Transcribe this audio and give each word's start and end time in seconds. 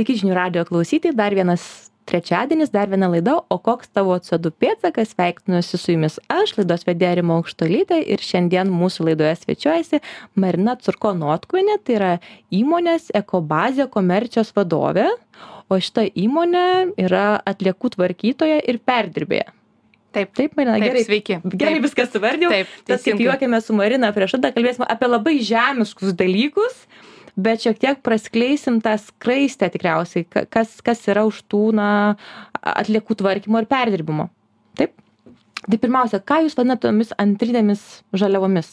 Sveiki 0.00 0.14
žinių 0.16 0.32
radio 0.32 0.62
klausytojai, 0.64 1.12
dar 1.12 1.34
vienas 1.36 1.60
trečiadienis, 2.08 2.70
dar 2.72 2.88
viena 2.88 3.10
laida, 3.12 3.34
o 3.52 3.58
koks 3.60 3.90
tavo 3.92 4.14
CO2 4.16 4.48
pėtsakas, 4.56 5.10
sveikinuosi 5.12 5.76
su 5.76 5.92
jumis 5.92 6.16
aš, 6.32 6.54
laidos 6.56 6.86
vedėja 6.88 7.18
Rimo 7.18 7.36
Aukštolytė 7.36 7.98
ir 8.14 8.24
šiandien 8.24 8.72
mūsų 8.72 9.10
laidoje 9.10 9.34
svečiuojasi 9.42 10.00
Marina 10.40 10.78
Curko 10.80 11.12
Notkvinė, 11.18 11.76
tai 11.84 11.98
yra 11.98 12.14
įmonės 12.48 13.10
Ekobazė 13.20 13.90
komercijos 13.92 14.54
vadovė, 14.56 15.04
o 15.68 15.76
šita 15.76 16.06
įmonė 16.08 16.64
yra 16.96 17.26
atliekų 17.52 17.92
tvarkytoja 17.98 18.62
ir 18.72 18.80
perdirbėja. 18.80 19.52
Taip, 20.16 20.32
Taip, 20.32 20.56
Marina, 20.56 20.80
taip, 20.80 20.88
gerai. 20.88 21.04
sveiki. 21.10 21.42
Gerai 21.44 21.76
Taip, 21.76 21.84
viską 21.90 22.08
suvardėjau. 22.08 22.56
Taip, 22.56 22.72
Tas 22.88 23.04
kaip 23.04 23.04
teisingai. 23.04 23.28
juokėme 23.28 23.60
su 23.68 23.76
Marina 23.76 24.14
prieš 24.16 24.38
tada, 24.38 24.54
kalbėsime 24.56 24.88
apie 24.88 25.12
labai 25.12 25.36
žemiškus 25.44 26.16
dalykus, 26.16 26.86
bet 27.44 27.64
šiek 27.64 27.80
tiek 27.82 28.00
praskleisim 28.04 28.80
tą 28.84 28.96
skraistę 29.00 29.68
tikriausiai, 29.72 30.26
ka- 30.28 30.46
kas, 30.50 30.78
kas 30.84 31.02
yra 31.10 31.26
už 31.28 31.42
tų 31.50 31.62
na, 31.76 31.88
atliekų 32.60 33.16
tvarkymo 33.22 33.62
ir 33.62 33.68
perdirbimo. 33.70 34.28
Taip? 34.78 34.94
Tai 35.66 35.78
pirmiausia, 35.78 36.22
ką 36.24 36.44
jūs 36.46 36.56
vadinate 36.58 36.86
tomis 36.88 37.12
antrinėmis 37.20 37.82
žaliavomis? 38.16 38.70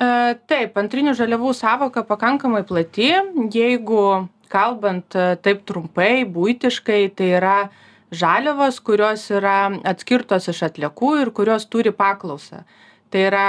E, 0.00 0.08
Taip, 0.48 0.76
antrinių 0.80 1.12
žaliavų 1.18 1.52
savoka 1.56 2.04
pakankamai 2.06 2.62
plati. 2.68 3.10
Jeigu 3.52 4.04
kalbant 4.50 5.16
e, 5.18 5.34
taip 5.44 5.64
trumpai, 5.68 6.24
būtiškai, 6.24 7.02
tai 7.18 7.32
yra 7.38 7.56
žaliavos, 8.10 8.80
kurios 8.82 9.28
yra 9.30 9.70
atskirtos 9.86 10.48
iš 10.50 10.64
atliekų 10.70 11.10
ir 11.22 11.30
kurios 11.36 11.68
turi 11.70 11.92
paklausą. 11.94 12.64
Tai 13.10 13.22
yra, 13.26 13.44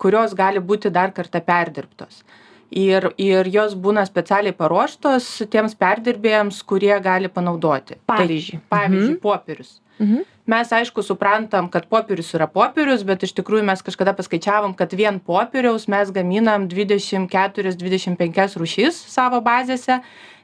kurios 0.00 0.34
gali 0.36 0.60
būti 0.64 0.90
dar 0.92 1.12
kartą 1.16 1.40
perdirbtos. 1.44 2.22
Ir, 2.70 3.12
ir 3.16 3.48
jos 3.48 3.72
būna 3.74 4.02
specialiai 4.04 4.52
paruoštos 4.52 5.26
tiems 5.48 5.72
perdirbėjams, 5.74 6.58
kurie 6.68 6.92
gali 7.00 7.28
panaudoti. 7.32 7.96
Pavyzdžiui. 8.06 8.58
Tai, 8.60 8.68
pavyzdžiui, 8.78 9.14
Mhm. 9.14 9.20
popierius. 9.22 9.80
Mhm. 10.00 10.20
mes 10.46 10.68
aišku 10.72 11.02
suprantam 11.02 11.68
kad 11.68 11.88
popierius 11.88 12.32
yra 12.32 12.46
popierius 12.46 13.02
bet 13.04 13.22
iš 13.26 13.32
tikrųjų 13.34 13.64
mes 13.64 13.82
kažkada 13.82 14.14
paskaičiavom 14.14 14.76
kad 14.76 14.92
vien 14.92 15.18
popieriaus 15.20 15.88
mes 15.88 16.10
gaminam 16.10 16.68
dvidešim 16.68 17.26
keturias 17.28 17.76
dvidešim 17.76 18.16
penkias 18.16 18.54
rūšis 18.56 18.92
savo 18.94 19.40
bazėse 19.42 20.00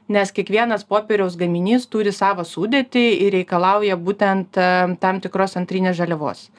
nes 0.09 0.31
kiekvienas 0.31 0.83
popieriaus 0.83 1.37
gaminys 1.37 1.87
turi 1.87 2.11
savo 2.11 2.43
sudėtį 2.43 3.05
ir 3.25 3.31
reikalauja 3.39 3.95
būtent 3.97 4.51
tam 4.99 5.21
tikros 5.23 5.55
antrinės 5.55 5.95
žaliavos 5.95 6.49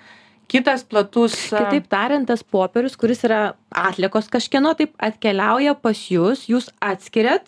kitas 0.50 0.84
platus 0.86 1.34
Kitaip 1.50 1.89
tariant, 1.91 2.27
tas 2.28 2.42
popierius, 2.42 2.97
kuris 2.98 3.25
yra 3.27 3.41
atliekos 3.70 4.28
kažkieno, 4.33 4.75
taip 4.78 4.94
atkeliauja 5.03 5.75
pas 5.78 6.03
jūs, 6.11 6.47
jūs 6.50 6.69
atskiriat, 6.83 7.47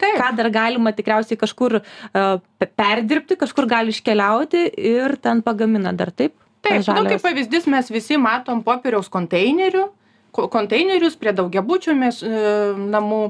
taip. 0.00 0.16
Ką 0.18 0.32
dar 0.38 0.50
galima 0.54 0.92
tikriausiai 0.96 1.38
kažkur 1.40 1.78
uh, 1.80 2.38
perdirbti, 2.78 3.38
kažkur 3.40 3.68
gali 3.70 3.94
iškeliauti 3.94 4.66
ir 4.76 5.16
ten 5.22 5.44
pagamina 5.46 5.94
dar 5.96 6.10
taip. 6.10 6.34
Taip, 6.66 6.82
nu, 6.90 7.06
kaip 7.06 7.22
pavyzdys 7.22 7.68
mes 7.70 7.90
visi 7.94 8.18
matom 8.18 8.64
popieriaus 8.66 9.06
konteinerių, 9.12 9.84
ko- 10.34 10.48
konteinerius 10.50 11.14
prie 11.20 11.30
daugiabučių 11.36 11.94
mes, 11.94 12.18
e, 12.26 12.40
namų 12.94 13.20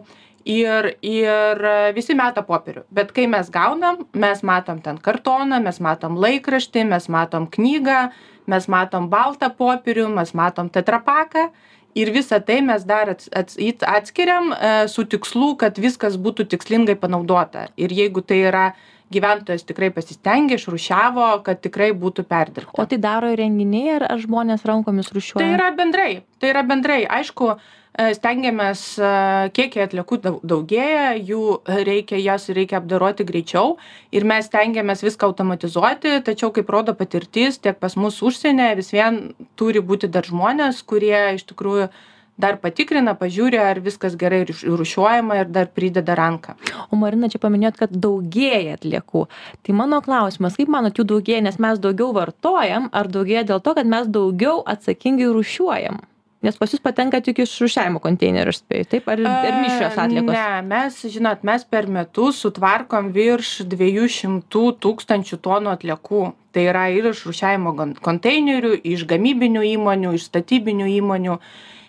ir, 0.47 0.97
ir 1.02 1.66
e, 1.66 1.92
visi 1.97 2.14
meta 2.16 2.44
popierių. 2.47 2.86
Bet 2.94 3.12
kai 3.16 3.27
mes 3.30 3.50
gaunam, 3.52 4.05
mes 4.14 4.42
matom 4.47 4.80
ten 4.83 5.00
kartoną, 5.03 5.58
mes 5.64 5.80
matom 5.83 6.19
laikraštį, 6.22 6.86
mes 6.92 7.08
matom 7.12 7.48
knygą, 7.50 8.06
mes 8.50 8.69
matom 8.70 9.11
baltą 9.11 9.50
popierių, 9.50 10.08
mes 10.14 10.33
matom 10.38 10.70
tetrapaką. 10.72 11.50
Ir 11.97 12.11
visą 12.12 12.42
tai 12.44 12.61
mes 12.61 12.84
dar 12.84 13.14
ats, 13.14 13.30
ats, 13.33 13.56
atskiriam 13.80 14.53
e, 14.53 14.75
su 14.92 15.06
tikslu, 15.08 15.55
kad 15.61 15.78
viskas 15.80 16.19
būtų 16.20 16.44
tikslingai 16.53 16.98
panaudota. 17.00 17.70
Ir 17.81 17.94
jeigu 17.97 18.20
tai 18.20 18.42
yra 18.50 18.66
gyventojas 19.12 19.64
tikrai 19.64 19.88
pasistengė, 19.94 20.58
išrušiavo, 20.58 21.31
kad 21.47 21.62
tikrai 21.64 21.92
būtų 21.97 22.27
perdirbta. 22.28 22.75
O 22.77 22.86
tai 22.91 22.98
daro 23.00 23.31
ir 23.33 23.41
renginiai, 23.41 23.97
ar, 24.00 24.06
ar 24.12 24.20
žmonės 24.22 24.66
rankomis 24.69 25.12
rušiuoja? 25.15 25.41
Tai 25.41 25.54
yra 25.54 25.70
bendrai, 25.78 26.10
tai 26.43 26.53
yra 26.53 26.65
bendrai. 26.66 27.00
Aišku, 27.19 27.54
stengiamės, 27.96 28.80
e, 29.00 29.10
kiekiai 29.56 29.86
atliekų 29.86 30.18
dau- 30.20 30.40
daugėja, 30.44 31.14
jų 31.16 31.60
reikia, 31.64 32.18
jas 32.20 32.48
reikia 32.48 32.80
apdaroti 32.80 33.24
greičiau 33.24 33.76
ir 34.12 34.24
mes 34.24 34.48
stengiamės 34.50 35.04
viską 35.04 35.30
automatizuoti, 35.30 36.20
tačiau, 36.26 36.52
kaip 36.52 36.68
rodo 36.68 36.94
patirtis, 36.94 37.58
tiek 37.58 37.78
pas 37.80 37.96
mus 37.96 38.20
užsienė 38.20 38.74
vis 38.76 38.92
vien 38.92 39.34
turi 39.56 39.80
būti 39.80 40.10
dar 40.12 40.28
žmonės, 40.28 40.82
kurie 40.84 41.36
iš 41.38 41.46
tikrųjų 41.48 41.88
dar 42.36 42.58
patikrina, 42.60 43.14
pažiūri, 43.16 43.56
ar 43.56 43.80
viskas 43.80 44.16
gerai 44.20 44.42
rūšiuojama 44.44 45.38
ir 45.40 45.48
dar 45.48 45.70
prideda 45.72 46.14
ranką. 46.18 46.56
O 46.92 46.98
Marina, 47.00 47.30
čia 47.32 47.40
paminėjot, 47.40 47.78
kad 47.80 47.94
daugėja 47.96 48.76
atliekų. 48.76 49.22
Tai 49.64 49.72
mano 49.78 50.02
klausimas, 50.04 50.58
kaip 50.60 50.68
manot, 50.68 50.98
jų 51.00 51.06
daugėja, 51.14 51.40
nes 51.48 51.56
mes 51.58 51.80
daugiau 51.80 52.12
vartojam, 52.12 52.90
ar 52.92 53.08
daugėja 53.08 53.46
dėl 53.54 53.64
to, 53.64 53.72
kad 53.78 53.88
mes 53.88 54.06
daugiau 54.06 54.60
atsakingai 54.68 55.32
rušiuojam? 55.32 56.04
Nes 56.46 56.54
pas 56.54 56.70
jūs 56.70 56.78
patenka 56.84 57.18
tik 57.26 57.40
iš 57.42 57.52
rušiavimo 57.64 57.98
konteinerių, 58.04 58.52
aš 58.54 58.60
spėju, 58.62 58.86
taip? 58.92 59.08
Ar, 59.10 59.22
ar 59.26 59.56
mišrios 59.64 59.96
atliekos? 59.98 60.30
Ne, 60.30 60.62
mes, 60.70 60.98
žinot, 61.10 61.42
mes 61.48 61.64
per 61.66 61.88
metus 61.90 62.38
sutvarkom 62.44 63.08
virš 63.16 63.64
200 63.72 64.62
tūkstančių 64.84 65.40
tonų 65.42 65.72
atliekų. 65.74 66.22
Tai 66.54 66.62
yra 66.70 66.86
ir 66.94 67.10
iš 67.10 67.24
rušiavimo 67.28 67.74
gon- 67.76 67.96
konteinerių, 68.00 68.76
iš 68.94 69.02
gamybinių 69.10 69.64
įmonių, 69.74 70.14
iš 70.16 70.28
statybinių 70.30 70.86
įmonių, 71.00 71.34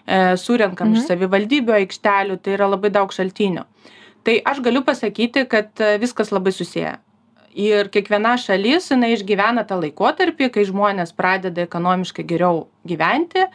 e, 0.07 0.35
surenkam 0.41 0.89
Mhm. 0.89 0.97
iš 0.97 1.07
savivaldybių 1.11 1.73
aikštelių, 1.81 2.41
tai 2.41 2.57
yra 2.57 2.67
labai 2.73 2.89
daug 2.89 3.13
šaltinių. 3.13 3.63
Tai 4.23 4.41
aš 4.43 4.59
galiu 4.65 4.81
pasakyti, 4.83 5.45
kad 5.47 5.69
e, 5.79 5.97
viskas 6.01 6.33
labai 6.35 6.51
susiję. 6.51 6.97
Ir 7.57 7.87
kiekviena 7.89 8.35
šalis, 8.37 8.89
jinai 8.91 9.13
išgyvena 9.15 9.63
tą 9.65 9.79
laikotarpį, 9.81 10.51
kai 10.53 10.65
žmonės 10.65 11.13
pradeda 11.15 11.63
ekonomiškai 11.65 12.25
geriau 12.27 12.67
gyventi, 12.85 13.47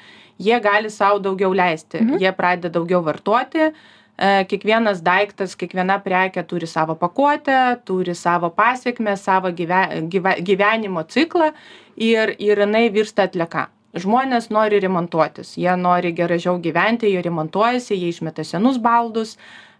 jie 0.42 0.58
gali 0.64 0.90
savo 0.90 1.18
daugiau 1.22 1.52
leisti, 1.54 2.00
Mhm. 2.02 2.18
jie 2.22 2.32
pradeda 2.32 2.72
daugiau 2.78 3.02
vartoti. 3.06 3.72
E, 4.18 4.44
Kiekvienas 4.44 5.00
daiktas, 5.02 5.54
kiekviena 5.56 5.96
prekė 6.04 6.42
turi 6.46 6.66
savo 6.66 6.94
pakuotę, 6.94 7.78
turi 7.88 8.14
savo 8.14 8.50
pasiekmes, 8.50 9.22
savo 9.24 9.48
gyve, 9.50 9.80
gyve, 10.12 10.34
gyvenimo 10.44 11.02
ciklą 11.08 11.52
ir, 11.96 12.34
ir 12.38 12.58
jinai 12.58 12.90
virsta 12.92 13.24
atlieka. 13.26 13.68
Žmonės 13.94 14.46
nori 14.50 14.78
remontuotis, 14.80 15.56
jie 15.60 15.72
nori 15.76 16.12
gražiau 16.16 16.58
gyventi, 16.64 17.10
jie 17.12 17.22
remontuojasi, 17.22 17.96
jie 17.96 18.08
išmeta 18.12 18.44
senus 18.44 18.78
baldus, 18.78 19.34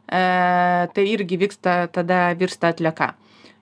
e, 0.09 0.21
tai 0.95 1.05
irgi 1.13 1.39
vyksta, 1.41 1.89
tada 1.93 2.35
virsta 2.37 2.73
atlieka. 2.73 3.13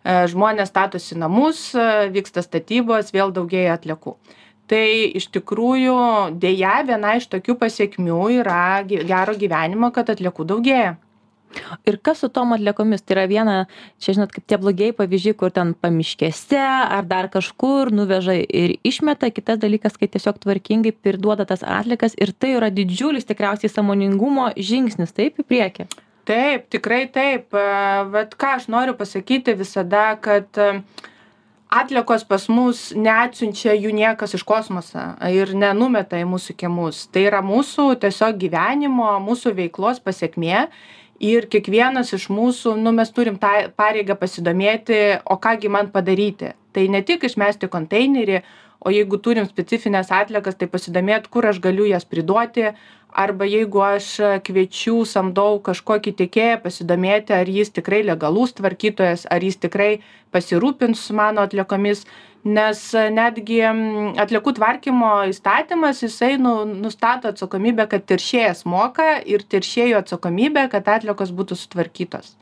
E, 0.05 0.27
Žmonės 0.33 0.71
statosi 0.73 1.19
namus, 1.19 1.75
e, 1.75 2.09
vyksta 2.15 2.43
statybos, 2.43 3.13
vėl 3.15 3.31
daugėja 3.37 3.77
atliekų. 3.79 4.17
Tai 4.71 4.87
iš 5.19 5.27
tikrųjų 5.35 5.99
dėja 6.39 6.81
viena 6.87 7.17
iš 7.19 7.27
tokių 7.33 7.57
pasiekmių 7.59 8.21
yra 8.41 8.83
gi- 8.87 9.03
gero 9.09 9.35
gyvenimo, 9.35 9.91
kad 9.95 10.13
atliekų 10.15 10.47
daugėja. 10.47 10.93
Ir 11.83 11.97
kas 11.99 12.21
su 12.23 12.29
tom 12.31 12.53
atliekomis? 12.55 13.03
Tai 13.03 13.17
yra 13.17 13.25
viena, 13.27 13.55
čia 13.99 14.15
žinot, 14.15 14.31
kaip 14.31 14.45
tie 14.47 14.59
blogieji 14.63 14.95
pavyzdžiai, 14.95 15.35
kur 15.41 15.51
ten 15.51 15.73
pamiškėse 15.75 16.61
ar 16.63 17.03
dar 17.11 17.27
kažkur 17.33 17.91
nuveža 17.91 18.37
ir 18.47 18.77
išmeta. 18.87 19.33
Kitas 19.35 19.59
dalykas, 19.59 19.97
kai 19.99 20.07
tiesiog 20.07 20.39
tvarkingai 20.45 20.93
pirduoda 20.95 21.49
tas 21.51 21.65
atlikas 21.67 22.15
ir 22.23 22.31
tai 22.31 22.53
yra 22.61 22.71
didžiulis 22.71 23.27
tikriausiai 23.27 23.73
samoningumo 23.73 24.53
žingsnis, 24.55 25.11
taip 25.17 25.43
į 25.43 25.47
priekį. 25.51 25.89
Taip, 26.31 26.69
tikrai 26.71 27.09
taip. 27.11 27.51
Bet 28.15 28.37
ką 28.39 28.55
aš 28.61 28.69
noriu 28.71 28.95
pasakyti 28.95 29.57
visada, 29.59 30.13
kad 30.23 30.47
e, 30.55 30.85
atliekos 31.71 32.25
pas 32.27 32.47
mus 32.51 32.91
neatsiunčia 32.99 33.77
jų 33.79 33.93
niekas 33.95 34.35
iš 34.35 34.43
kosmoso 34.47 35.05
ir 35.31 35.55
nenumeta 35.55 36.19
į 36.19 36.27
mūsų 36.31 36.57
kiemus. 36.59 37.05
Tai 37.15 37.27
yra 37.29 37.43
mūsų 37.47 37.93
tiesiog 38.03 38.41
gyvenimo, 38.43 39.13
mūsų 39.23 39.55
veiklos 39.59 40.03
pasiekmė. 40.03 40.67
Ir 41.21 41.47
kiekvienas 41.53 42.15
iš 42.17 42.31
mūsų, 42.33 42.79
nu, 42.81 42.95
mes 42.97 43.11
turim 43.13 43.37
tą 43.39 43.69
pareigą 43.77 44.17
pasidomėti, 44.17 45.21
o 45.29 45.37
kągi 45.37 45.69
man 45.69 45.91
padaryti. 45.93 46.55
Tai 46.73 46.87
ne 46.89 47.03
tik 47.05 47.27
išmesti 47.29 47.69
konteinerį, 47.69 48.41
o 48.81 48.93
jeigu 48.95 49.19
turim 49.21 49.45
specifines 49.45 50.09
atliekas, 50.17 50.57
tai 50.57 50.71
pasidomėt, 50.73 51.29
kur 51.29 51.45
aš 51.51 51.61
galiu 51.61 51.85
jas 51.85 52.09
priduoti, 52.09 52.71
arba 53.13 53.47
jeigu 53.49 53.83
aš 53.85 54.09
kviečiu, 54.47 55.03
samdau 55.09 55.61
kažkokį 55.65 56.15
tiekėją, 56.19 56.57
pasidomėti, 56.65 57.35
ar 57.37 57.49
jis 57.49 57.73
tikrai 57.77 58.03
legalus 58.07 58.55
tvarkytojas, 58.59 59.27
ar 59.31 59.45
jis 59.45 59.61
tikrai 59.61 59.91
pasirūpins 60.35 61.03
mano 61.17 61.45
atliekomis, 61.47 62.05
nes 62.45 62.83
netgi 63.13 63.61
mm, 63.67 64.13
atliekų 64.23 64.55
tvarkymo 64.57 65.13
įstatymas, 65.31 66.03
jisai 66.07 66.37
nu, 66.41 66.63
nustato 66.69 67.33
atsakomybę, 67.33 67.89
kad 67.91 68.07
teršėjas 68.09 68.65
moka 68.65 69.19
ir 69.27 69.45
teršėjo 69.45 70.01
atsakomybė, 70.05 70.69
kad 70.73 70.89
atliekos 70.89 71.35
būtų 71.37 71.59
sutvarkytos. 71.61 72.37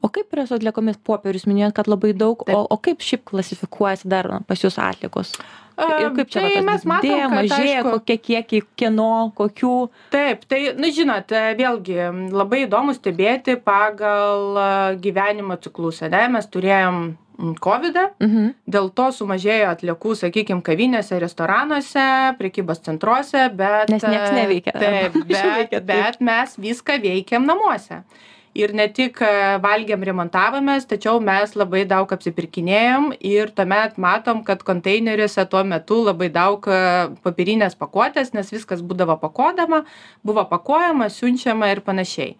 O 0.00 0.08
kaip 0.12 0.32
yra 0.36 0.46
su 0.46 0.58
atliekomis 0.58 1.00
popierius 1.04 1.48
minėjot 1.48 1.76
kad 1.80 1.90
labai 1.90 2.12
daug 2.12 2.44
o 2.48 2.62
o 2.70 2.78
kaip 2.78 3.02
šiaip 3.04 3.24
klasifikuojasi 3.30 4.08
dar 4.08 4.30
pas 4.46 4.62
jus 4.64 4.78
atliekos 4.78 5.34
ir 5.78 6.12
kaip 6.16 6.30
čia 6.30 6.42
tai 6.42 6.50
va, 6.50 6.54
tas 6.54 6.66
mes 6.68 6.84
matom, 6.90 7.06
didėja, 7.06 7.28
mažėja, 7.32 7.78
aišku, 7.78 7.94
kokie 7.96 8.16
kiekiai, 8.26 8.64
kieno, 8.78 9.08
kokių. 9.38 9.72
Taip, 10.12 10.44
tai, 10.50 10.60
na 10.78 10.90
žinot, 10.94 11.32
e, 11.32 11.42
vėlgi 11.58 11.98
labai 12.32 12.64
įdomu 12.66 12.94
stebėti 12.96 13.56
pagal 13.64 14.60
e, 14.60 14.68
gyvenimo 15.02 15.56
ciklus. 15.62 16.02
Ne? 16.12 16.26
Mes 16.36 16.48
turėjom 16.52 17.02
COVID, 17.42 17.96
Mhm. 18.20 18.50
dėl 18.68 18.90
to 18.94 19.08
sumažėjo 19.10 19.70
atliekų, 19.72 20.12
sakykime, 20.20 20.62
kavinėse, 20.62 21.16
restoranuose, 21.18 22.36
prekybos 22.38 22.82
centruose, 22.84 23.48
bet... 23.56 23.88
Nes 23.90 24.04
nieks 24.04 24.28
e, 24.30 24.34
neveikia. 24.36 24.72
Taip, 24.76 25.16
bet, 25.30 25.70
taip. 25.72 25.86
bet 25.88 26.20
mes 26.20 26.54
viską 26.60 27.00
veikiam 27.02 27.48
namuose. 27.48 28.02
Ir 28.52 28.74
ne 28.76 28.84
tik 28.92 29.16
e, 29.24 29.28
valgėm, 29.64 30.02
remontavomės, 30.04 30.84
tačiau 30.84 31.22
mes 31.24 31.54
labai 31.56 31.86
daug 31.88 32.10
apsipirkinėjom 32.12 33.14
ir 33.24 33.48
tuomet 33.56 33.94
matom, 33.96 34.42
kad 34.44 34.60
konteineriuose 34.66 35.46
tuo 35.48 35.62
metu 35.64 36.02
labai 36.04 36.28
daug 36.34 36.66
e, 36.68 36.80
papirinės 37.24 37.78
pakuotės, 37.80 38.34
nes 38.36 38.52
viskas 38.52 38.82
būdavo 38.84 39.16
pakuodama, 39.22 39.86
buvo 40.20 40.44
pakuojama, 40.50 41.08
siunčiama 41.08 41.70
ir 41.72 41.80
panašiai. 41.86 42.34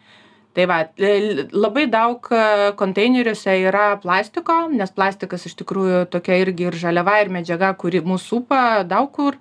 Tai 0.53 0.67
va, 0.69 0.83
labai 1.57 1.87
daug 1.89 2.29
e, 2.29 2.43
konteineriuose 2.77 3.57
yra 3.71 3.87
plastiko, 4.03 4.67
nes 4.69 4.93
plastikas 4.93 5.49
iš 5.49 5.57
tikrųjų 5.63 6.03
tokia 6.13 6.37
irgi 6.43 6.69
ir 6.69 6.77
žaliava, 6.77 7.23
ir 7.25 7.33
medžiaga, 7.33 7.73
kuri 7.81 8.05
mūsų 8.05 8.29
supa 8.35 8.63
daug 8.85 9.09
kur. 9.17 9.41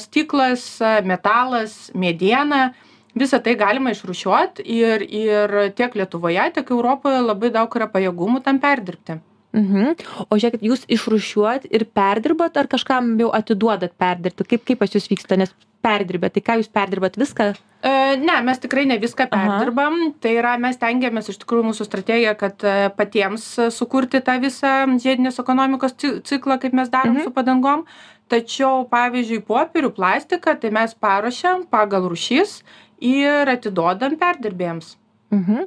Stiklas, 0.00 0.62
metalas, 1.04 1.90
mediena, 1.92 2.70
visą 3.18 3.40
tai 3.42 3.54
galima 3.56 3.90
išrušiuot 3.94 4.60
ir, 4.64 5.02
ir 5.08 5.56
tiek 5.78 5.94
Lietuvoje, 5.96 6.50
tiek 6.58 6.70
Europoje 6.70 7.22
labai 7.24 7.50
daug 7.54 7.76
yra 7.80 7.88
pajėgumų 7.88 8.42
tam 8.44 8.60
perdirbti. 8.62 9.20
Mhm. 9.56 9.94
O 10.28 10.36
žiūrėkit, 10.36 10.64
jūs 10.68 10.82
išrušiuot 10.92 11.64
ir 11.72 11.86
perdirbat, 11.96 12.56
ar 12.60 12.66
kažkam 12.68 13.14
jau 13.22 13.30
atiduodat 13.32 13.94
perdirbti? 13.96 14.44
Kaip, 14.44 14.66
kaip 14.68 14.78
pas 14.82 14.92
jūs 14.92 15.06
vyksta, 15.08 15.38
nes 15.40 15.54
perdirbėt, 15.86 16.34
tai 16.36 16.42
ką 16.44 16.56
jūs 16.60 16.68
perdirbat 16.74 17.16
viską? 17.16 17.54
E, 17.86 17.94
Ne, 18.20 18.34
mes 18.42 18.58
tikrai 18.58 18.84
ne 18.88 18.98
viską 18.98 19.28
Aha. 19.30 19.30
perdirbam. 19.30 19.96
Tai 20.20 20.32
yra, 20.36 20.56
mes 20.60 20.76
tengiamės 20.76 21.30
iš 21.32 21.38
tikrųjų 21.40 21.70
mūsų 21.70 21.86
strategija, 21.88 22.34
kad 22.36 22.60
e, 22.64 22.90
patiems 22.96 23.46
sukurti 23.72 24.20
tą 24.20 24.36
visą 24.42 24.74
žiedinės 25.00 25.40
ekonomikos 25.40 25.96
ci- 25.96 26.20
ciklą, 26.26 26.58
kaip 26.60 26.72
mes 26.76 26.88
darom 26.92 27.14
Mhm. 27.16 27.24
su 27.24 27.30
padangom. 27.30 27.86
Tačiau, 28.28 28.84
pavyzdžiui, 28.90 29.44
popierių, 29.46 29.92
plastiką, 29.94 30.56
tai 30.60 30.70
mes 30.74 30.92
paruošiam 30.94 31.64
pagal 31.70 32.08
rušys 32.10 32.60
ir 33.02 33.50
atidodam 33.52 34.16
perdirbėjams. 34.20 34.94
Mhm. 35.34 35.66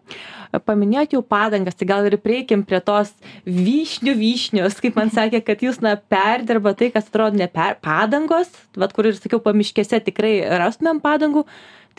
Paminėjot 0.66 1.18
jau 1.18 1.22
padangas, 1.26 1.76
tai 1.76 1.88
gal 1.90 2.06
ir 2.08 2.16
prieikim 2.24 2.62
prie 2.66 2.80
tos 2.80 3.12
vyšnių 3.44 4.14
vyšnios, 4.18 4.80
kaip 4.80 4.96
man 4.96 5.12
sakė, 5.18 5.42
kad 5.46 5.66
jūs, 5.66 5.82
na, 5.84 5.98
perdirba 6.00 6.74
tai, 6.80 6.92
kas 6.96 7.10
atrodo 7.12 7.40
ne 7.40 7.50
per, 7.52 7.76
padangos, 7.84 8.52
vad 8.80 8.96
kur 8.96 9.10
ir 9.10 9.20
sakiau, 9.20 9.42
pamiškėse 9.44 10.00
tikrai 10.08 10.38
rastumėm 10.64 11.04
padangų, 11.04 11.44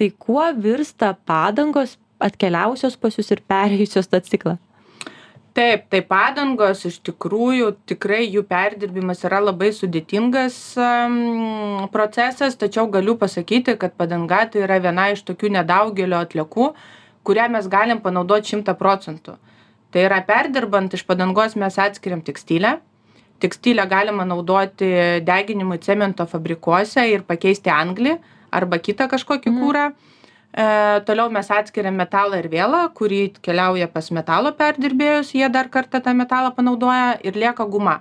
tai 0.01 0.11
kuo 0.17 0.47
virsta 0.57 1.13
padangos 1.29 1.99
atkeliausios 2.21 2.97
pas 3.01 3.17
jūs 3.17 3.31
ir 3.37 3.45
perėjusios 3.49 4.09
tą 4.09 4.25
ciklą? 4.25 4.57
Taip, 5.51 5.89
tai 5.91 5.99
padangos 6.07 6.85
iš 6.87 7.01
tikrųjų 7.09 7.73
tikrai 7.91 8.23
jų 8.31 8.45
perdirbimas 8.47 9.25
yra 9.27 9.41
labai 9.43 9.73
sudėtingas 9.75 10.57
procesas, 11.91 12.55
tačiau 12.61 12.87
galiu 12.93 13.17
pasakyti, 13.19 13.75
kad 13.81 13.97
padanga 13.99 14.45
tai 14.53 14.63
yra 14.63 14.79
viena 14.79 15.09
iš 15.11 15.25
tokių 15.27 15.51
nedaugelio 15.57 16.21
atliekų, 16.23 16.69
kurią 17.27 17.49
mes 17.57 17.67
galim 17.73 17.99
panaudoti 18.05 18.55
šimta 18.55 18.77
procentų. 18.79 19.35
Tai 19.91 20.05
yra 20.07 20.21
perdirbant 20.23 20.95
iš 20.95 21.03
padangos 21.09 21.57
mes 21.59 21.79
atskiriam 21.83 22.23
tekstilę. 22.23 22.77
Tekstilę 23.43 23.89
galima 23.91 24.23
naudoti 24.29 24.93
deginimui 25.27 25.81
cemento 25.83 26.27
fabrikuose 26.31 27.09
ir 27.11 27.27
pakeisti 27.27 27.73
anglį 27.75 28.21
arba 28.55 28.79
kitą 28.79 29.09
kažkokį 29.11 29.51
Mhm. 29.51 29.61
kūrą. 29.65 29.85
E, 30.51 30.65
toliau 31.07 31.31
mes 31.31 31.51
atskiriam 31.55 31.95
metalą 31.95 32.41
ir 32.43 32.49
vėlą, 32.51 32.83
kurį 32.99 33.21
keliauja 33.45 33.87
pas 33.93 34.11
metalo 34.11 34.51
perdirbėjus, 34.59 35.35
jie 35.39 35.49
dar 35.49 35.71
kartą 35.71 36.03
tą 36.03 36.15
metalą 36.19 36.51
panaudoja 36.57 37.13
ir 37.23 37.39
lieka 37.39 37.67
guma. 37.71 38.01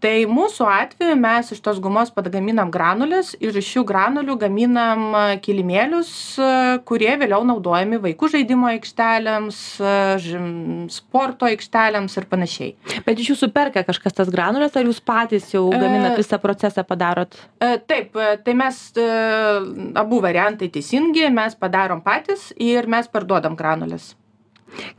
Tai 0.00 0.14
mūsų 0.32 0.64
atveju 0.64 1.16
mes 1.20 1.50
iš 1.52 1.58
tos 1.60 1.76
gumos 1.82 2.08
pagaminam 2.14 2.70
granulės 2.72 3.34
ir 3.36 3.56
iš 3.60 3.66
šių 3.74 3.82
granulių 3.88 4.36
gaminam 4.40 5.02
a, 5.12 5.24
kilimėlius, 5.44 6.12
a, 6.40 6.52
kurie 6.88 7.10
vėliau 7.20 7.42
naudojami 7.44 7.98
vaikų 8.06 8.30
žaidimo 8.32 8.70
aikštelėms, 8.70 9.58
a, 9.84 9.92
žim- 10.24 10.86
sporto 10.92 11.44
aikštelėms 11.50 12.16
ir 12.16 12.28
panašiai. 12.30 12.70
Bet 13.04 13.20
iš 13.20 13.34
jūsų 13.34 13.50
perka 13.52 13.84
kažkas 13.84 14.16
tas 14.22 14.32
granulės, 14.32 14.72
ar 14.80 14.88
jūs 14.88 15.02
patys 15.04 15.50
jau 15.52 15.66
gaminat 15.74 16.14
E, 16.14 16.22
visą 16.22 16.40
procesą 16.40 16.84
padarot? 16.88 17.36
E, 17.60 17.76
Taip, 17.90 18.16
e, 18.16 18.30
tai 18.44 18.54
mes 18.56 18.80
e, 18.96 19.04
abu 20.00 20.22
variantai 20.24 20.70
teisingi, 20.72 21.28
mes 21.34 21.54
padarom 21.60 22.00
patys 22.00 22.50
ir 22.56 22.88
mes 22.88 23.08
parduodam 23.12 23.58
granulės. 23.58 24.14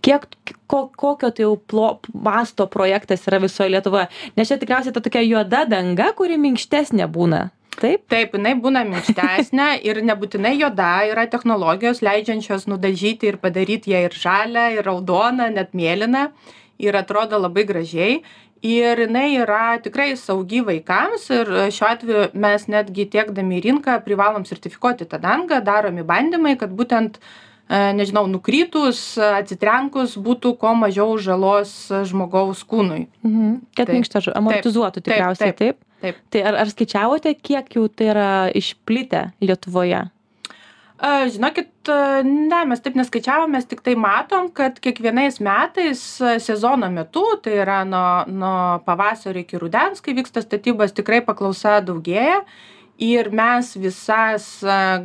Kiek, 0.06 0.27
ko, 0.68 0.83
kokio 0.97 1.31
tai 1.31 1.45
jau 1.45 1.56
plo, 1.57 1.94
masto 2.13 2.68
projektas 2.71 3.25
yra 3.29 3.41
visoje 3.44 3.71
Lietuvoje? 3.73 4.09
Nes 4.38 4.51
čia 4.51 4.59
tikriausiai 4.62 4.95
ta 4.95 5.03
tokia 5.03 5.23
juoda 5.25 5.65
danga, 5.69 6.12
kuri 6.18 6.39
minkštesnė 6.41 7.07
būna. 7.12 7.50
Taip? 7.79 8.03
Taip, 8.12 8.35
jinai 8.35 8.53
būna 8.62 8.83
minkštesnė 8.89 9.68
ir 9.88 10.01
nebūtinai 10.06 10.53
juoda, 10.59 10.91
yra 11.09 11.25
technologijos 11.31 12.03
leidžiančios 12.06 12.68
nudažyti 12.69 13.31
ir 13.31 13.39
padaryti 13.41 13.95
ją 13.95 14.06
ir 14.09 14.18
žalę, 14.18 14.68
ir 14.75 14.85
raudoną, 14.85 15.47
net 15.56 15.71
mėlyną 15.77 16.29
ir 16.81 16.97
atrodo 16.97 17.39
labai 17.39 17.65
gražiai. 17.69 18.21
Ir 18.62 19.00
jinai 19.01 19.39
yra 19.41 19.79
tikrai 19.81 20.12
saugi 20.19 20.59
vaikams 20.62 21.24
ir 21.33 21.50
šiuo 21.74 21.88
atveju 21.88 22.25
mes 22.44 22.67
netgi 22.69 23.07
tiekdami 23.15 23.57
į 23.57 23.62
rinką 23.65 23.95
privalom 24.06 24.45
sertifikuoti 24.45 25.07
tą 25.09 25.17
dangą, 25.24 25.63
daromi 25.65 26.06
bandymai, 26.06 26.53
kad 26.62 26.75
būtent, 26.77 27.17
nežinau, 27.71 28.25
nukrytus, 28.27 29.01
atsitrenkus 29.39 30.18
būtų 30.19 30.56
kuo 30.59 30.73
mažiau 30.75 31.15
žalos 31.21 31.73
žmogaus 32.09 32.65
kūnui. 32.68 33.06
Mhm. 33.23 33.53
Kad 33.77 33.88
Taip. 33.88 33.95
minkšta, 33.95 34.25
amortizuotų 34.35 35.00
Taip, 35.00 35.07
tikriausiai, 35.09 35.53
taip. 35.56 35.77
taip, 35.79 36.01
taip. 36.03 36.23
Tai 36.33 36.47
ar, 36.51 36.62
ar 36.65 36.73
skaičiavote, 36.73 37.35
kiek 37.39 37.77
jau 37.77 37.85
tai 37.88 38.12
yra 38.13 38.31
išplitę 38.57 39.29
Lietuvoje? 39.44 40.09
Žinokit, 41.01 41.89
ne, 42.27 42.57
mes 42.69 42.81
taip 42.85 42.97
neskaičiavom, 43.00 43.56
mes 43.56 43.65
tik 43.65 43.79
tai 43.81 43.95
matom, 43.97 44.51
kad 44.53 44.75
kiekvienais 44.77 45.39
metais 45.41 46.03
sezono 46.45 46.91
metu, 46.94 47.24
tai 47.41 47.56
yra 47.63 47.79
nuo, 47.89 48.03
nuo 48.29 48.57
pavasario 48.85 49.41
iki 49.41 49.57
rudens, 49.57 50.03
kai 50.06 50.13
vyksta 50.13 50.44
statybos, 50.45 50.94
tikrai 50.94 51.24
paklausa 51.25 51.79
daugėja. 51.81 52.44
Ir 53.01 53.31
mes 53.33 53.71
visas 53.81 54.45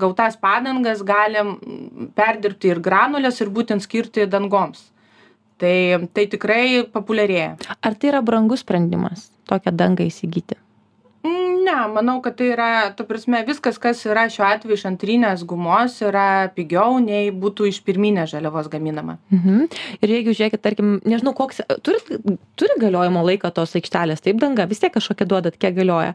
gautas 0.00 0.36
padangas 0.36 1.00
galim 1.06 1.56
perdirbti 2.16 2.74
ir 2.74 2.82
granulės 2.84 3.40
ir 3.40 3.48
būtent 3.54 3.84
skirti 3.84 4.26
dangoms. 4.28 4.90
Tai, 5.56 6.04
tai 6.12 6.26
tikrai 6.28 6.84
populiarėja. 6.92 7.54
Ar 7.80 7.96
tai 7.96 8.10
yra 8.10 8.20
brangus 8.20 8.60
sprendimas 8.60 9.30
tokią 9.48 9.72
dangą 9.72 10.04
įsigyti? 10.04 10.58
Mm, 11.24 11.56
Ne, 11.66 11.74
manau, 11.90 12.20
kad 12.22 12.36
tai 12.38 12.52
yra, 12.52 12.68
tu 12.94 13.02
prasme, 13.08 13.40
viskas, 13.46 13.78
kas 13.82 14.04
yra 14.06 14.28
šiuo 14.30 14.44
atveju 14.46 14.76
iš 14.78 14.84
antrinės 14.86 15.42
gumos, 15.48 15.96
yra 16.04 16.46
pigiau 16.54 17.00
nei 17.02 17.32
būtų 17.34 17.66
iš 17.72 17.80
pirminės 17.86 18.30
žaliavos 18.34 18.68
gaminama. 18.70 19.16
Mhm. 19.34 19.64
Ir 19.98 20.12
jeigu 20.14 20.34
žiūrėkit, 20.36 20.62
tarkim, 20.62 20.92
nežinau, 21.02 21.34
koks, 21.34 21.64
turit, 21.86 22.06
turi 22.60 22.78
galiojimo 22.82 23.24
laiką 23.26 23.50
tos 23.56 23.74
aikštelės, 23.80 24.22
taip 24.22 24.38
danga, 24.42 24.68
vis 24.70 24.82
tiek 24.82 24.94
kažkokia 24.94 25.26
duodat, 25.32 25.58
kiek 25.58 25.74
galioja. 25.74 26.14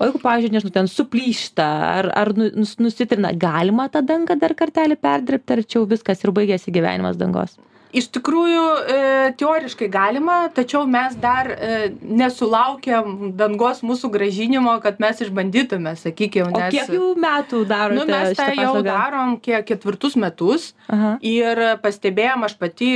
O 0.00 0.06
jeigu, 0.08 0.20
pavyzdžiui, 0.22 0.54
nežinau, 0.54 0.72
ten 0.72 0.86
suplyšta 0.88 1.64
ar, 1.98 2.06
ar 2.16 2.30
nu- 2.32 2.48
nus, 2.56 2.78
nusitrina, 2.80 3.34
galima 3.36 3.84
tą 3.92 4.00
dangą 4.00 4.38
dar 4.40 4.54
kartelį 4.56 4.96
perdirbti, 4.96 5.52
ar 5.52 5.60
čia 5.64 5.76
jau 5.78 5.88
viskas 5.90 6.24
ir 6.24 6.32
baigėsi 6.32 6.72
gyvenimas 6.72 7.18
dangos? 7.20 7.58
Iš 7.96 8.10
tikrųjų, 8.14 8.64
e, 8.94 8.98
teoriškai 9.40 9.88
galima, 9.90 10.38
tačiau 10.54 10.84
mes 10.90 11.16
dar 11.20 11.50
e, 11.50 11.78
nesulaukiam 12.00 13.32
dangos 13.38 13.82
mūsų 13.86 14.12
gražinimo, 14.14 14.76
kad 14.84 15.00
mes 15.02 15.22
išbandytume, 15.26 15.96
sakykime, 15.98 16.50
O 16.50 16.60
nes... 16.60 16.74
kiek 16.74 16.92
jau 16.94 17.12
metų 17.18 17.64
darote 17.70 17.98
Nu, 18.00 18.06
mes 18.10 18.36
tą 18.38 18.50
jau 18.54 18.76
darom 18.86 19.36
kiek 19.42 19.66
ketvirtus 19.66 20.16
metus. 20.20 20.70
Aha. 20.90 21.16
Ir 21.26 21.62
pastebėjom, 21.82 22.46
aš 22.46 22.56
pati 22.60 22.92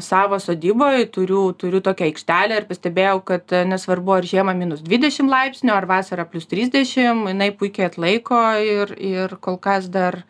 savo 0.00 0.38
sodyboje 0.38 1.06
turiu, 1.10 1.52
turiu 1.58 1.80
tokią 1.84 2.08
aikštelę 2.10 2.60
ir 2.60 2.68
pastebėjau, 2.68 3.18
kad 3.26 3.54
e, 3.54 3.64
nesvarbu 3.68 4.18
ar 4.18 4.28
žiemą 4.28 4.54
minus 4.58 4.84
20 4.84 5.30
laipsnių, 5.30 5.74
ar 5.74 5.88
vasarą 5.90 6.26
plus 6.30 6.46
30, 6.50 6.94
jinai 7.30 7.50
puikiai 7.58 7.88
atlaiko 7.90 8.40
ir, 8.62 8.94
ir 8.98 9.36
kol 9.44 9.58
kas 9.58 9.90
dar 9.92 10.22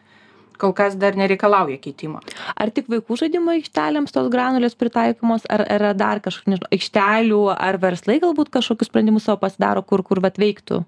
kol 0.64 0.72
kas 0.76 0.96
dar 0.96 1.18
nereikalauja 1.20 1.76
keitimo. 1.84 2.24
Ar 2.56 2.72
tik 2.74 2.88
vaikų 2.92 3.20
žaidimo 3.20 3.52
aikštelėms 3.58 4.16
tos 4.16 4.32
granulės 4.32 4.74
pritaikomos, 4.80 5.44
ar 5.52 5.66
yra 5.76 5.92
dar 5.96 6.24
kažkokių 6.24 6.64
aikštelių, 6.72 7.44
ar 7.54 7.78
verslai 7.82 8.18
galbūt 8.24 8.52
kažkokius 8.56 8.88
sprendimus 8.90 9.28
savo 9.28 9.42
pasidaro, 9.44 9.84
kur, 9.84 10.02
kur 10.06 10.24
vat 10.24 10.40
veiktų 10.40 10.82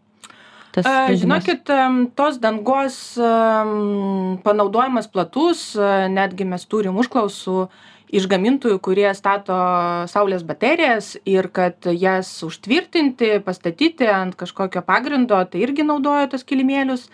tas 0.77 0.85
sprendimas? 0.85 1.45
Žinokit, 1.47 1.75
tos 2.19 2.39
dangos 2.43 2.97
panaudojimas 4.47 5.11
platus, 5.13 5.69
netgi 6.13 6.49
mes 6.49 6.67
turim 6.69 6.99
užklausų 7.01 7.67
iš 8.17 8.29
gamintojų, 8.31 8.79
kurie 8.85 9.09
stato 9.19 9.57
saulės 10.11 10.45
baterijas 10.47 11.15
ir 11.27 11.49
kad 11.55 11.89
jas 11.91 12.31
užtvirtinti, 12.47 13.41
pastatyti 13.47 14.07
ant 14.11 14.37
kažkokio 14.39 14.85
pagrindo, 14.87 15.41
tai 15.51 15.65
irgi 15.65 15.87
naudoja 15.87 16.29
tos 16.31 16.47
kilimėlius. 16.47 17.09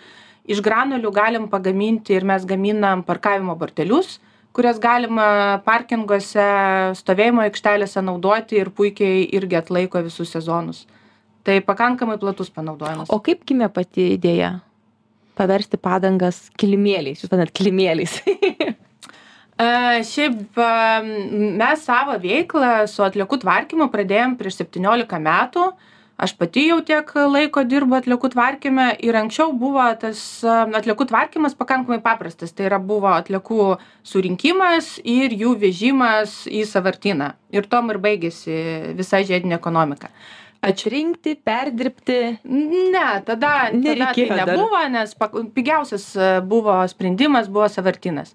Iš 0.51 0.59
granulių 0.65 1.13
galim 1.15 1.47
pagaminti 1.51 2.17
ir 2.17 2.27
mes 2.27 2.45
gaminam 2.49 3.05
parkavimo 3.07 3.55
bortelius, 3.59 4.17
kurias 4.57 4.81
galima 4.83 5.61
parkinguose, 5.67 6.47
stovėjimo 6.99 7.45
aikštelėse 7.47 8.03
naudoti 8.05 8.59
ir 8.59 8.73
puikiai 8.75 9.25
irgi 9.39 9.61
atlaiko 9.61 10.03
visus 10.03 10.35
sezonus. 10.35 10.85
Tai 11.47 11.57
pakankamai 11.67 12.19
platus 12.23 12.51
panaudojimas. 12.55 13.11
O 13.11 13.19
kaip 13.23 13.47
gimė 13.49 13.71
pati 13.75 14.13
idėja? 14.17 14.57
Paversti 15.39 15.79
padangas 15.81 16.45
kilimėliais, 16.61 17.23
jūs 17.23 17.31
vadinat 17.33 17.55
kilimėliais. 17.57 18.19
Šiaip 20.13 20.59
mes 20.59 21.87
savo 21.87 22.17
veiklą 22.21 22.87
su 22.91 23.05
atliekų 23.07 23.39
tvarkymu 23.45 23.89
pradėjom 23.93 24.37
prieš 24.41 24.63
17 24.65 25.23
metų. 25.23 25.67
Aš 26.23 26.37
pati 26.39 26.69
jau 26.69 26.77
tiek 26.87 27.09
laiko 27.19 27.65
dirbu 27.67 27.97
atliekų 27.99 28.29
tvarkyme 28.31 28.85
ir 29.03 29.17
anksčiau 29.19 29.51
buvo 29.59 29.83
tas 29.99 30.21
atliekų 30.47 31.09
tvarkymas 31.11 31.57
pakankamai 31.59 31.99
paprastas. 32.05 32.53
Tai 32.55 32.69
yra 32.69 32.79
buvo 32.79 33.11
atliekų 33.11 33.67
surinkimas 34.07 34.93
ir 35.03 35.35
jų 35.35 35.57
vežimas 35.65 36.45
į 36.47 36.63
savartyną. 36.71 37.33
Ir 37.51 37.67
tom 37.67 37.91
ir 37.91 37.99
baigėsi 38.05 38.55
visa 38.95 39.19
žiedinė 39.27 39.59
ekonomika. 39.59 40.13
Atrinkti, 40.63 41.35
perdirbti. 41.35 42.21
Ne, 42.47 43.07
tada, 43.27 43.53
tada 43.75 44.13
tai 44.15 44.29
nebuvo, 44.45 44.79
nes 44.95 45.19
pigiausias 45.57 46.07
buvo 46.47 46.79
sprendimas, 46.93 47.51
buvo 47.51 47.67
savartinas. 47.67 48.31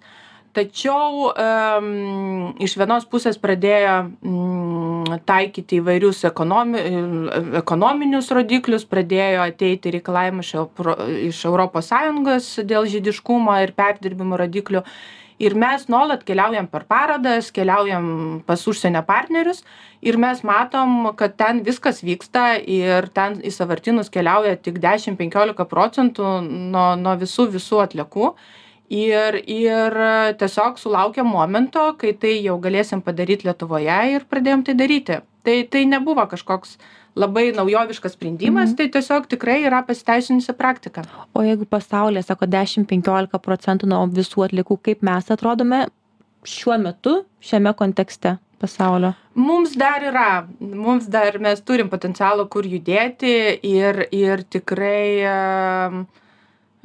Tačiau 0.57 1.27
iš 2.65 2.73
vienos 2.79 3.03
pusės 3.05 3.37
pradėjo 3.37 3.97
um, 4.25 5.03
taikyti 5.29 5.77
įvairius 5.77 6.23
ekonomi, 6.25 6.81
ekonominius 7.59 8.31
rodiklius, 8.33 8.87
pradėjo 8.89 9.43
ateiti 9.45 9.93
reikalavimai 9.99 10.41
iš, 10.41 10.55
Europro- 10.57 10.97
iš 11.29 11.43
ES 11.45 12.49
dėl 12.65 12.89
žydiškumo 12.89 13.59
ir 13.61 13.75
perdirbimo 13.77 14.41
rodiklių. 14.41 14.81
Ir 15.37 15.53
mes 15.53 15.83
nuolat 15.85 16.23
keliaujam 16.25 16.65
per 16.65 16.87
parodas, 16.89 17.51
keliaujam 17.53 18.41
pas 18.47 18.63
užsienio 18.65 19.03
partnerius 19.05 19.61
ir 20.01 20.17
mes 20.17 20.41
matom, 20.41 21.11
kad 21.19 21.35
ten 21.37 21.61
viskas 21.61 22.01
vyksta 22.01 22.55
ir 22.57 23.11
ten 23.13 23.37
į 23.45 23.53
savartinus 23.53 24.09
keliauja 24.09 24.57
tik 24.57 24.81
10-15 24.81 25.67
procentų 25.69 26.39
nuo, 26.41 26.95
nuo 26.97 27.13
visų 27.21 27.51
visų 27.53 27.83
atliekų. 27.85 28.31
Ir, 28.89 29.35
ir 29.51 29.95
tiesiog 30.39 30.77
sulaukėm 30.79 31.27
momento, 31.27 31.89
kai 31.99 32.13
tai 32.15 32.37
jau 32.39 32.55
galėsim 32.63 33.01
padaryti 33.03 33.43
Lietuvoje 33.49 33.97
ir 34.13 34.23
pradėjom 34.31 34.63
tai 34.63 34.75
daryti. 34.79 35.17
Tai, 35.43 35.55
tai 35.71 35.81
nebuvo 35.85 36.23
kažkoks 36.31 36.77
labai 37.17 37.49
naujoviškas 37.55 38.13
sprendimas, 38.15 38.69
Mhm. 38.69 38.77
tai 38.77 38.87
tiesiog 38.93 39.27
tikrai 39.27 39.63
yra 39.67 39.81
pasiteisinusi 39.83 40.53
praktika. 40.53 41.03
O 41.35 41.41
jeigu 41.41 41.65
pasaulyje, 41.65 42.23
sako, 42.23 42.45
10-15 42.45 43.39
procentų 43.39 43.87
nuo 43.87 44.07
visų 44.07 44.45
atlikų, 44.47 44.79
kaip 44.83 45.01
mes 45.01 45.31
atrodome 45.31 45.87
šiuo 46.45 46.77
metu, 46.79 47.25
šiame 47.41 47.73
kontekste 47.75 48.37
pasaulio? 48.59 49.15
Mums 49.35 49.75
dar 49.75 49.99
yra, 50.01 50.47
mums 50.61 51.07
dar 51.07 51.39
mes 51.39 51.59
turim 51.61 51.89
potencialą, 51.89 52.47
kur 52.49 52.63
judėti 52.63 53.59
ir, 53.63 54.07
ir 54.11 54.43
tikrai 54.43 55.19
e, 55.25 56.05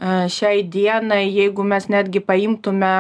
šiai 0.03 0.63
dienai, 0.67 1.29
jeigu 1.31 1.63
mes 1.63 1.87
netgi 1.93 2.21
paimtume 2.27 2.93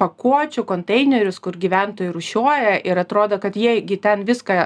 pakuočių 0.00 0.64
konteinerius, 0.66 1.38
kur 1.42 1.54
gyventojai 1.62 2.10
rušiuoja 2.14 2.72
ir 2.84 2.98
atrodo, 2.98 3.38
kad 3.42 3.54
jiegi 3.56 3.98
ten 4.02 4.24
viską 4.26 4.56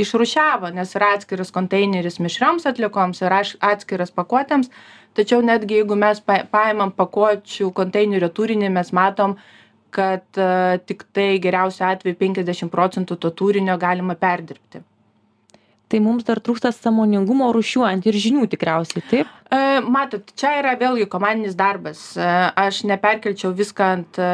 išrušiavo, 0.00 0.70
nes 0.76 0.92
yra 0.96 1.14
atskiras 1.16 1.52
konteineris 1.52 2.20
mišrioms 2.24 2.66
atliekoms 2.68 3.22
ir 3.24 3.32
aš- 3.36 3.56
atskiras 3.60 4.12
pakuotėms, 4.12 4.70
tačiau 5.16 5.40
netgi 5.44 5.80
jeigu 5.80 5.96
mes 5.96 6.20
pa- 6.20 6.44
paimam 6.50 6.92
pakuočių 6.92 7.72
konteinerio 7.76 8.28
turinį, 8.28 8.70
mes 8.72 8.92
matom, 8.96 9.36
kad 9.90 10.22
e, 10.38 10.78
tik 10.86 11.04
tai 11.12 11.38
geriausiu 11.42 11.84
atveju 11.88 12.16
50 12.20 12.70
procentų 12.70 13.16
to 13.18 13.30
turinio 13.30 13.76
galima 13.78 14.14
perdirbti. 14.14 14.84
Tai 15.90 15.98
mums 16.04 16.22
dar 16.26 16.38
trūksta 16.38 16.70
samoningumo 16.70 17.48
rušiuojant 17.54 18.04
ir 18.06 18.18
žinių 18.22 18.44
tikriausiai, 18.52 19.02
taip? 19.10 19.30
E, 19.50 19.80
Matot, 19.82 20.28
čia 20.38 20.52
yra 20.60 20.76
vėlgi 20.78 21.08
komandinis 21.10 21.56
darbas. 21.58 22.02
E, 22.14 22.26
Aš 22.62 22.84
neperkelčiau 22.86 23.50
viską 23.58 23.88
ant 23.96 24.20
e, 24.22 24.28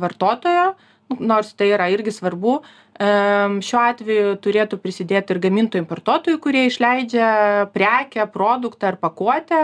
vartotojo, 0.00 0.70
nors 1.20 1.52
tai 1.58 1.68
yra 1.74 1.90
irgi 1.92 2.14
svarbu. 2.14 2.62
Šiuo 3.02 3.80
atveju 3.80 4.34
turėtų 4.44 4.76
prisidėti 4.78 5.32
ir 5.34 5.40
gamintojų 5.42 5.82
importuotojų, 5.82 6.38
kurie 6.44 6.66
išleidžia 6.68 7.30
prekę, 7.74 8.28
produktą 8.30 8.92
ar 8.92 8.98
pakuotę. 9.00 9.62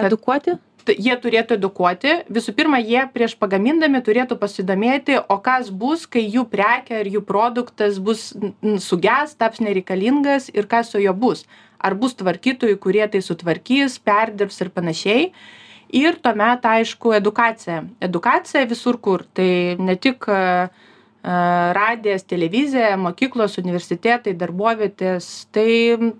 Edukuoti? 0.00 0.56
Jie 0.88 1.14
turėtų 1.20 1.56
edukuoti. 1.58 2.14
Visų 2.32 2.54
pirma, 2.56 2.80
jie 2.82 3.04
prieš 3.14 3.36
pagamindami 3.40 4.02
turėtų 4.04 4.38
pasidomėti, 4.40 5.18
o 5.20 5.38
kas 5.42 5.70
bus, 5.70 6.06
kai 6.06 6.24
jų 6.24 6.46
prekia 6.50 7.02
ir 7.02 7.10
jų 7.16 7.24
produktas 7.28 8.00
bus 8.02 8.30
suges, 8.82 9.36
taps 9.38 9.62
nereikalingas 9.62 10.50
ir 10.52 10.68
kas 10.70 10.92
su 10.92 11.02
juo 11.02 11.14
bus. 11.14 11.46
Ar 11.82 11.96
bus 11.98 12.14
tvarkytojų, 12.18 12.78
kurie 12.82 13.04
tai 13.10 13.22
sutvarkys, 13.24 13.98
perdirbs 14.02 14.60
ir 14.62 14.70
panašiai. 14.74 15.26
Ir 15.92 16.16
tuomet, 16.24 16.64
aišku, 16.64 17.12
edukacija. 17.12 17.82
Edukacija 18.00 18.64
visur 18.70 18.96
kur. 19.02 19.26
Tai 19.36 19.76
ne 19.82 19.98
tik 20.00 20.24
radijas, 21.22 22.24
televizija, 22.26 22.96
mokyklos, 22.98 23.58
universitetai, 23.62 24.34
darbovietės. 24.38 25.46
Tai, 25.54 25.66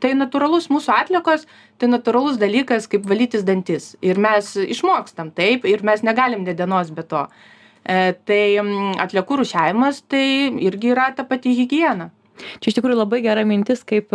tai 0.03 0.13
natūralus 0.15 0.69
mūsų 0.71 0.95
atlikos, 0.95 1.47
tai 1.79 1.91
natūralus 1.91 2.39
dalykas, 2.39 2.87
kaip 2.91 3.09
valytis 3.11 3.43
dantis. 3.43 3.93
Ir 4.03 4.21
mes 4.23 4.55
išmokstam 4.63 5.33
taip, 5.35 5.67
ir 5.67 5.83
mes 5.83 6.05
negalim 6.07 6.47
ne 6.47 6.55
dienos 6.55 6.93
be 6.95 7.03
to. 7.03 7.27
E, 7.83 8.15
tai 8.29 8.43
atliekų 9.03 9.41
rušiavimas 9.43 10.05
tai 10.07 10.25
irgi 10.63 10.93
yra 10.95 11.11
ta 11.17 11.27
pati 11.27 11.57
higiena. 11.59 12.13
Čia 12.63 12.71
iš 12.71 12.79
tikrųjų 12.79 13.03
labai 13.03 13.21
gera 13.25 13.43
mintis, 13.47 13.83
kaip 13.87 14.15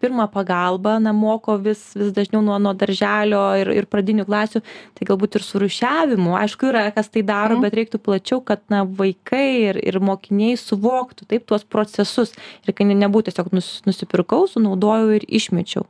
pirmą 0.00 0.28
pagalbą, 0.30 0.96
na, 1.02 1.12
moko 1.12 1.56
vis, 1.58 1.80
vis 1.98 2.12
dažniau 2.14 2.42
nuo, 2.44 2.58
nuo 2.62 2.72
darželio 2.78 3.42
ir, 3.60 3.70
ir 3.80 3.86
pradinių 3.90 4.24
klasių, 4.28 4.62
tai 4.94 5.06
galbūt 5.08 5.36
ir 5.40 5.42
su 5.42 5.58
rušiavimu. 5.62 6.36
Aišku, 6.38 6.70
yra, 6.70 6.86
kas 6.94 7.08
tai 7.08 7.22
daro, 7.22 7.56
Mhm. 7.58 7.62
bet 7.66 7.74
reiktų 7.74 7.98
plačiau, 7.98 8.40
kad, 8.44 8.60
na, 8.70 8.84
vaikai 8.84 9.70
ir, 9.70 9.76
ir 9.82 10.00
mokiniai 10.00 10.56
suvoktų 10.56 11.26
taip 11.28 11.46
tuos 11.46 11.64
procesus 11.64 12.32
ir 12.66 12.72
kad 12.74 12.86
ne- 12.86 12.94
nebūtų 13.06 13.32
tiesiog 13.32 13.52
nus, 13.52 13.82
nusipirkau, 13.86 14.46
sunaudojau 14.48 15.14
ir 15.18 15.24
išmečiau, 15.26 15.86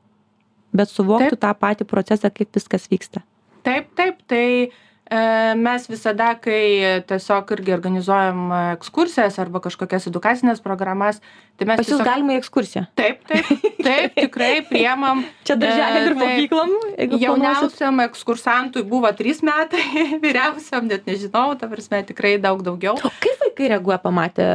bet 0.73 0.88
suvoktų 0.88 1.37
tą 1.38 1.53
patį 1.55 1.85
procesą, 1.85 2.31
kaip 2.33 2.49
viskas 2.53 2.88
vyksta. 2.88 3.23
Taip, 3.65 3.95
taip, 3.95 4.17
tai 4.27 4.71
mes 5.09 5.87
visada, 5.88 6.35
kai 6.37 7.00
tiesiog 7.09 7.53
irgi 7.57 7.73
organizuojam 7.73 8.41
ekskursijas 8.77 9.38
arba 9.41 9.62
kažkokias 9.65 10.05
edukacinės 10.11 10.61
programas, 10.61 11.23
tai 11.57 11.65
mes... 11.71 11.79
Pas 11.81 11.87
jūs 11.88 11.95
tiesiog- 11.95 12.09
galima 12.11 12.35
į 12.35 12.41
ekskursiją. 12.43 12.83
Taip, 12.99 13.23
taip, 13.31 13.49
taip, 13.81 14.12
tikrai 14.19 14.50
priemam. 14.69 15.23
Čia 15.49 15.57
darželį 15.62 16.03
ir 16.03 16.05
E, 16.05 16.12
taip. 16.12 16.21
mokyklom. 16.25 16.75
jeigu 16.75 16.99
planuosit. 16.99 17.25
Jauniausiam 17.25 18.03
ekskursantui 18.05 18.85
buvo 18.91 19.12
trys 19.17 19.41
metai, 19.47 19.81
vyriausiam 20.25 20.91
net 20.91 21.09
nežinau, 21.09 21.55
ta 21.57 21.71
prasme 21.73 22.03
tikrai 22.11 22.37
daug 22.43 22.61
daugiau. 22.67 22.99
O 23.00 23.12
kaip 23.25 23.41
vaikai 23.47 23.73
reaguoja 23.77 24.00
pamatę 24.05 24.50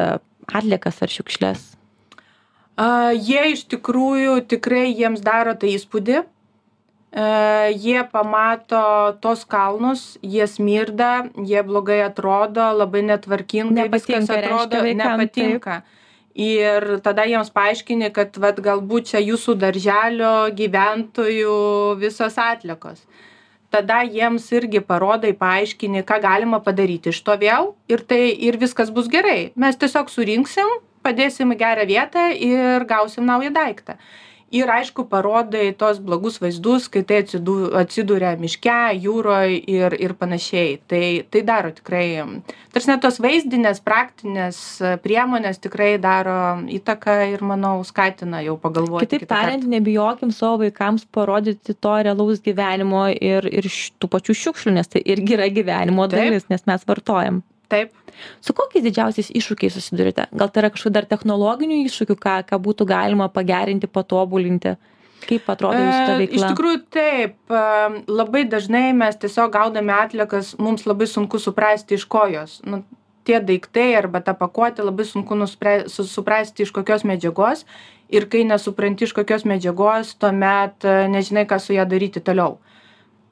atliekas 0.53 1.01
ar 1.01 1.09
šiukšlės? 1.17 1.65
A, 2.77 2.85
jie 3.13 3.41
iš 3.53 3.65
tikrųjų 3.69 4.37
tikrai 4.49 4.87
jiems 4.97 5.21
daro 5.25 5.53
tai 5.57 5.73
įspūdį. 5.77 6.23
Jie 7.13 8.01
pamato 8.09 9.17
tos 9.21 9.43
kalnus, 9.45 10.17
jie 10.25 10.47
smirda, 10.49 11.27
jie 11.45 11.61
blogai 11.61 11.99
atrodo, 12.01 12.71
labai 12.73 13.03
netvarkingai 13.05 13.85
viskas 13.93 14.31
atrodo, 14.33 14.79
vaikam, 14.81 15.21
nepatinka. 15.21 15.83
Ir 16.33 16.97
tada 17.05 17.27
jiems 17.29 17.51
paaiškini, 17.53 18.09
kad 18.15 18.33
vat, 18.41 18.57
galbūt 18.57 19.11
čia 19.11 19.21
jūsų 19.21 19.53
darželio 19.61 20.33
gyventojų 20.57 21.53
visos 22.01 22.39
atlikos. 22.41 23.05
Tada 23.69 24.01
jiems 24.01 24.49
irgi 24.57 24.81
parodai, 24.81 25.35
paaiškini, 25.37 26.01
ką 26.09 26.17
galima 26.21 26.63
padaryti 26.65 27.13
iš 27.13 27.21
to 27.21 27.37
vėl 27.37 27.75
ir, 27.89 28.01
tai, 28.01 28.33
ir 28.33 28.57
viskas 28.57 28.89
bus 28.89 29.05
gerai. 29.05 29.51
Mes 29.53 29.77
tiesiog 29.77 30.09
surinksim, 30.09 30.79
padėsim 31.05 31.53
į 31.53 31.61
gerą 31.61 31.85
vietą 31.85 32.29
ir 32.33 32.89
gausim 32.89 33.29
naują 33.29 33.53
daiktą. 33.53 33.99
Ir 34.53 34.69
aišku 34.69 35.05
parodai 35.09 35.71
tuos 35.77 35.99
blogus 36.03 36.39
vaizdus 36.41 36.87
kai 36.93 37.03
tai 37.07 37.21
atsidu 37.23 37.55
atsiduria 37.79 38.33
miške 38.39 38.77
jūroj 39.03 39.55
ir 39.73 39.95
ir 39.97 40.15
panašiai. 40.19 40.75
Tai 40.87 41.03
tai 41.33 41.43
daro 41.47 41.73
tikrai 41.75 42.05
ta 42.43 42.77
prasme 42.77 42.97
tos 43.03 43.19
vaizdinės 43.23 43.81
praktinės 43.85 44.59
priemonės 45.03 45.61
tikrai 45.63 45.95
daro 46.01 46.37
įtaką 46.77 47.17
ir 47.33 47.45
manau 47.45 47.75
skatina 47.87 48.43
jau 48.45 48.57
pagalvoti 48.61 49.07
Kitaip 49.07 49.29
tariant, 49.29 49.65
nebijokim 49.69 50.33
savo 50.35 50.61
vaikams 50.63 51.07
parodyti 51.13 51.73
to 51.73 51.95
realaus 52.05 52.43
gyvenimo 52.43 53.07
ir, 53.13 53.47
ir 53.49 53.69
tų 53.99 54.11
pačių 54.13 54.37
šiukšlių, 54.43 54.77
nes 54.77 54.93
tai 54.93 55.03
irgi 55.15 55.37
yra 55.37 55.49
gyvenimo 55.53 56.07
dalis, 56.11 56.47
nes 56.53 56.65
mes 56.69 56.87
vartojam. 56.87 57.41
Taip 57.73 58.03
Su 58.43 58.53
kokiais 58.55 58.83
didžiausiais 58.85 59.31
iššūkiais 59.33 59.77
susidurite? 59.77 60.27
Gal 60.35 60.51
tai 60.51 60.63
yra 60.63 60.71
kažkokių 60.73 60.93
dar 60.95 61.07
technologinių 61.09 61.83
iššūkių, 61.87 62.17
ką, 62.19 62.39
ką 62.49 62.59
būtų 62.65 62.87
galima 62.89 63.29
pagerinti, 63.33 63.89
patobulinti? 63.89 64.75
Kaip 65.23 65.47
atrodo 65.53 65.79
jūsų 65.79 66.01
ta 66.07 66.15
E, 66.15 66.19
veikla? 66.19 66.35
Iš 66.35 66.51
tikrųjų 66.51 66.79
taip, 66.91 67.37
e, 67.47 67.61
labai 68.11 68.43
dažnai 68.51 68.89
mes 68.97 69.15
tiesiog 69.21 69.53
gaudami 69.53 69.95
atliekas, 69.95 70.53
mums 70.59 70.83
labai 70.89 71.07
sunku 71.07 71.39
suprasti 71.39 71.95
iš 71.95 72.05
ko 72.11 72.25
jos. 72.31 72.59
Nu, 72.67 72.81
tie 73.23 73.39
daiktai 73.39 73.93
arba 73.95 74.19
ta 74.19 74.35
pakuotė 74.35 74.83
labai 74.83 75.07
sunku 75.07 75.37
nuspre, 75.39 75.85
su, 75.87 76.03
suprasti 76.03 76.67
iš 76.67 76.73
kokios 76.75 77.07
medžiagos 77.07 77.63
ir 78.11 78.27
kai 78.27 78.43
nesupranti 78.43 79.07
iš 79.07 79.15
kokios 79.15 79.47
medžiagos, 79.47 80.17
tuomet 80.19 80.83
e, 80.83 81.07
nežinai, 81.15 81.47
ką 81.47 81.61
su 81.63 81.77
ją 81.77 81.87
daryti 81.87 82.19
toliau. 82.19 82.59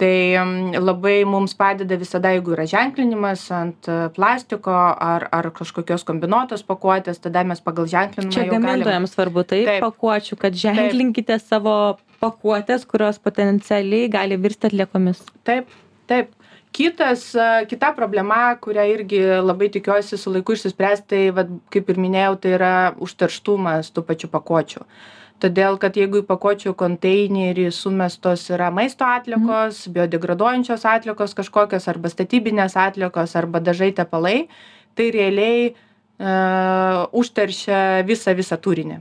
Tai 0.01 0.33
mm, 0.33 0.79
labai 0.81 1.19
mums 1.29 1.53
padeda 1.53 1.93
visada, 2.01 2.31
jeigu 2.33 2.55
yra 2.55 2.63
ženklinimas 2.65 3.43
ant 3.53 3.85
e, 3.85 3.97
plastiko 4.15 4.73
ar, 4.73 5.27
ar 5.29 5.49
kažkokios 5.53 6.01
kombinuotos 6.07 6.63
pakuotės, 6.65 7.21
tada 7.21 7.43
mes 7.45 7.61
pagal 7.61 7.85
ženklinimą 7.91 8.33
Čia 8.33 8.47
gamintojams 8.49 9.13
svarbu 9.13 9.43
Taip. 9.51 9.69
pakuočių, 9.83 10.39
kad 10.41 10.57
ženklinkite 10.57 11.37
savo 11.43 11.75
pakuotės, 12.23 12.87
kurios 12.89 13.21
potencialiai 13.21 14.09
gali 14.09 14.41
virsti 14.41 14.71
atliekomis. 14.71 15.21
Taip, 15.45 15.69
taip. 16.09 16.33
Kitas, 16.73 17.27
a, 17.35 17.67
kita 17.69 17.91
problema, 17.93 18.55
kurią 18.63 18.87
irgi 18.95 19.21
labai 19.43 19.69
tikiuosi 19.69 20.17
su 20.17 20.33
laiku 20.33 20.57
išsispręs, 20.57 21.05
tai, 21.13 21.25
vat, 21.35 21.53
kaip 21.69 21.93
ir 21.93 22.01
minėjau, 22.01 22.37
tai 22.41 22.57
yra 22.57 22.75
užterštumas 22.97 23.93
tų 23.93 24.07
pačių 24.09 24.33
pakuočių. 24.33 24.87
Todėl, 25.41 25.77
kad 25.81 25.95
jeigu 25.97 26.21
į 26.21 26.25
pakuočių 26.29 26.75
konteinerį 26.77 27.71
sumestos 27.73 28.43
yra 28.53 28.69
maisto 28.73 29.07
atliekos, 29.09 29.87
mm. 29.87 29.93
biodegraduojančios 29.95 30.85
atliekos 30.85 31.33
kažkokios, 31.37 31.87
arba 31.89 32.11
statybinės 32.13 32.77
atliekos, 32.77 33.33
arba 33.39 33.61
dažai 33.63 33.89
tepalai, 33.97 34.35
tai 34.93 35.09
realiai 35.15 35.71
uh, 35.71 37.07
užteršia 37.17 38.03
visą, 38.05 38.35
visą 38.37 38.59
turinį. 38.61 38.99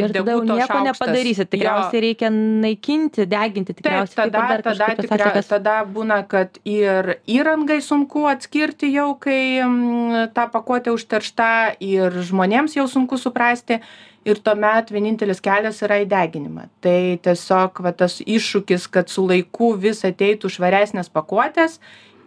Ir 0.00 0.12
tada 0.14 0.34
jau 0.34 0.42
nieko 0.44 0.66
šaukštas. 0.66 0.84
nepadarysit. 0.88 1.46
Jo. 1.46 1.50
Tikriausiai 1.54 2.02
reikia 2.04 2.30
naikinti, 2.34 3.26
deginti. 3.30 3.74
Taip, 3.74 3.82
Tikriausiai 3.82 4.18
kaip 4.18 4.28
ir 4.28 4.32
tada, 4.36 4.46
dar 4.48 4.62
tada, 4.66 4.88
tikra, 5.00 5.18
atliekas. 5.18 5.50
tada 5.50 5.74
būna, 5.96 6.20
kad 6.28 6.60
ir 6.68 7.16
įrangai 7.30 7.80
sunku 7.84 8.26
atskirti 8.30 8.92
jau, 8.92 9.10
kai 9.20 9.42
mm, 9.64 10.30
ta 10.36 10.46
pakuotė 10.52 10.94
užteršta 10.94 11.50
ir 11.80 12.22
žmonėms 12.30 12.78
jau 12.78 12.88
sunku 12.90 13.20
suprasti. 13.20 13.82
Ir 14.22 14.38
tuomet 14.38 14.92
vienintelis 14.94 15.40
kelias 15.42 15.80
yra 15.82 15.96
įdeginimą. 16.04 16.68
Tai 16.84 17.18
tiesiog 17.26 17.80
va, 17.82 17.90
tas 17.90 18.20
iššūkis, 18.22 18.86
kad 18.86 19.10
su 19.10 19.24
laiku 19.26 19.72
vis 19.74 20.04
ateitų 20.06 20.46
švaresnės 20.46 21.10
pakuotės 21.10 21.80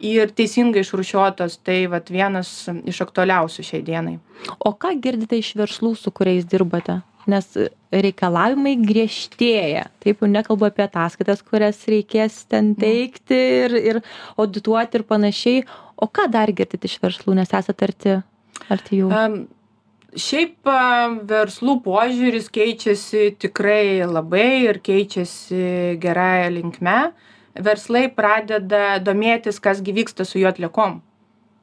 ir 0.03 0.31
teisingai 0.35 0.83
išrušiotos, 0.83 1.59
tai 1.63 1.85
vat, 1.91 2.11
vienas 2.11 2.67
iš 2.87 3.01
aktualiausių 3.05 3.65
šiai 3.65 3.83
dienai. 3.85 4.17
O 4.59 4.73
ką 4.75 4.95
girdite 5.01 5.39
iš 5.39 5.53
verslų, 5.59 5.95
su 5.99 6.11
kuriais 6.11 6.47
dirbate? 6.47 7.01
Nes 7.31 7.47
reikalavimai 7.89 8.75
griežtėja. 8.81 9.87
Taip 10.03 10.21
jau 10.21 10.29
nekalbu 10.29 10.67
apie 10.67 10.85
ataskaitas, 10.85 11.41
kurias 11.45 11.81
reikės 11.89 12.43
ten 12.51 12.73
teikti 12.79 13.37
ir, 13.65 13.75
ir 13.79 13.99
audituoti 14.37 14.99
ir 14.99 15.05
panašiai. 15.09 15.65
O 15.95 16.09
ką 16.11 16.27
dar 16.31 16.51
girdite 16.53 16.89
iš 16.89 16.99
verslų, 17.03 17.37
nes 17.39 17.53
esate 17.55 17.87
arti, 17.87 18.17
arti 18.69 19.01
jų? 19.01 19.11
Šiaip 20.15 20.69
verslų 21.27 21.79
požiūris 21.83 22.47
keičiasi 22.53 23.33
tikrai 23.41 24.05
labai 24.07 24.47
ir 24.69 24.79
keičiasi 24.83 25.97
gerąją 26.03 26.53
linkme. 26.55 26.99
Verslai 27.65 28.05
pradeda 28.11 28.99
domėtis, 29.03 29.59
kas 29.63 29.81
gyvyksta 29.83 30.27
su 30.27 30.39
jų 30.39 30.49
atliekom. 30.51 30.99
E, 30.99 31.14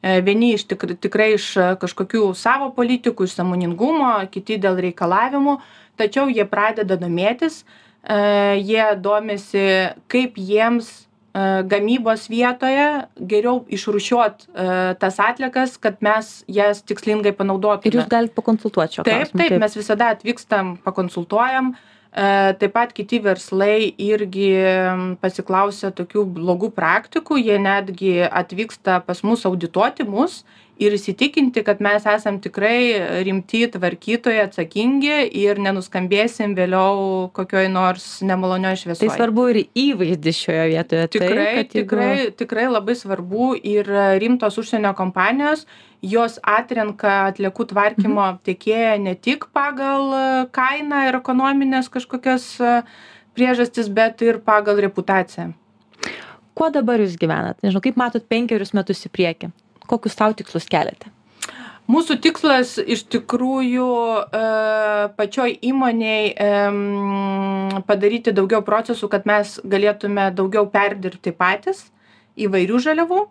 Vieni 0.03 0.55
iš 0.57 0.65
tikr, 0.67 0.97
tikrai 0.99 1.29
iš 1.37 1.53
a, 1.57 1.69
kažkokių 1.79 2.33
savo 2.35 2.73
politikų, 2.75 3.29
iš 3.29 3.37
samoningumo, 3.39 4.11
kiti 4.35 4.59
dėl 4.59 4.81
reikalavimų, 4.83 5.61
tačiau 6.01 6.27
jie 6.27 6.43
pradeda 6.51 6.99
domėtis, 6.99 7.63
e, 8.03 8.59
jie 8.59 8.89
domisi, 8.99 9.63
kaip 10.11 10.41
jiems 10.43 10.91
e, 10.91 11.63
gamybos 11.71 12.27
vietoje 12.33 12.89
geriau 13.31 13.63
išrušiuot 13.71 14.43
e, 14.49 14.67
tas 14.99 15.23
atliekas, 15.23 15.79
kad 15.79 16.03
mes 16.03 16.35
jas 16.51 16.83
tikslingai 16.83 17.31
panaudotume. 17.39 17.93
Ir 17.93 18.01
jūs 18.03 18.11
galite 18.11 18.35
pakonsultuoti 18.41 18.99
šio 18.99 19.07
Taip, 19.07 19.31
klausimu. 19.31 19.45
taip, 19.45 19.59
mes 19.63 19.79
visada 19.79 20.11
atvykstam, 20.17 20.77
pakonsultuojam. 20.83 21.77
E, 21.77 21.93
Taip 22.13 22.75
pat 22.75 22.91
kiti 22.93 23.23
verslai 23.25 23.95
irgi 23.97 24.51
m, 24.53 25.05
pasiklausia 25.17 25.89
tokių 25.97 26.27
blogų 26.35 26.69
praktikų, 26.77 27.39
jie 27.41 27.57
netgi 27.57 28.19
atvyksta 28.29 28.99
pas 29.07 29.23
mus 29.25 29.47
audituoti 29.49 30.05
mus 30.05 30.43
ir 30.81 30.95
įsitikinti, 30.97 31.63
kad 31.67 31.81
mes 31.85 32.05
esam 32.09 32.39
tikrai 32.43 33.23
rimti 33.27 33.61
tvarkytojai, 33.71 34.47
atsakingi 34.49 35.29
ir 35.43 35.61
nenuskambėsim 35.63 36.55
vėliau 36.57 37.29
kokioj 37.37 37.69
nors 37.71 38.07
nemalonioje 38.25 38.77
Tai 38.77 38.83
šviesoje. 38.95 39.11
svarbu 39.17 39.45
ir 39.53 39.61
įvaizdis 39.79 40.41
šioje 40.47 40.67
vietoje. 40.73 41.09
Tikrai, 41.09 41.31
taip, 41.31 41.57
kad 41.57 41.77
jeigu- 41.77 41.85
tikrai, 41.85 42.31
tikrai 42.37 42.67
labai 42.73 42.95
svarbu 42.99 43.53
ir 43.63 43.85
rimtos 44.19 44.59
užsienio 44.59 44.95
kompanijos, 44.97 45.67
jos 46.03 46.39
atrenka 46.43 47.29
atliekų 47.31 47.69
tvarkymo 47.71 48.39
tiekėją 48.43 49.01
ne 49.01 49.15
tik 49.15 49.47
pagal 49.55 50.49
kainą 50.51 51.09
ir 51.09 51.15
ekonominės 51.21 51.89
kažkokias 51.89 52.59
priežastis, 53.37 53.89
bet 53.89 54.21
ir 54.23 54.39
pagal 54.41 54.77
reputaciją. 54.83 55.53
Kuo 56.55 56.69
dabar 56.71 56.99
jūs 57.01 57.15
gyvenat? 57.17 57.63
Nežinau, 57.63 57.81
kaip 57.81 57.97
matot 57.97 58.27
penkerius 58.29 58.75
metus 58.75 59.07
į 59.07 59.13
priekį? 59.15 59.53
Kokius 59.93 60.17
savo 60.17 60.37
tikslus 60.39 60.69
keliate? 60.73 61.13
Mūsų 61.91 62.17
tikslas 62.23 62.77
iš 62.81 63.03
tikrųjų 63.11 63.87
e, 64.23 64.43
pačioj 65.19 65.57
įmoniai 65.67 66.31
padaryti 67.89 68.33
daugiau 68.33 68.63
procesų, 68.65 69.11
kad 69.13 69.27
mes 69.29 69.59
galėtume 69.67 70.29
daugiau 70.39 70.69
perdirbti 70.73 71.35
patys 71.37 71.83
įvairių 72.39 72.81
žaliavų. 72.87 73.25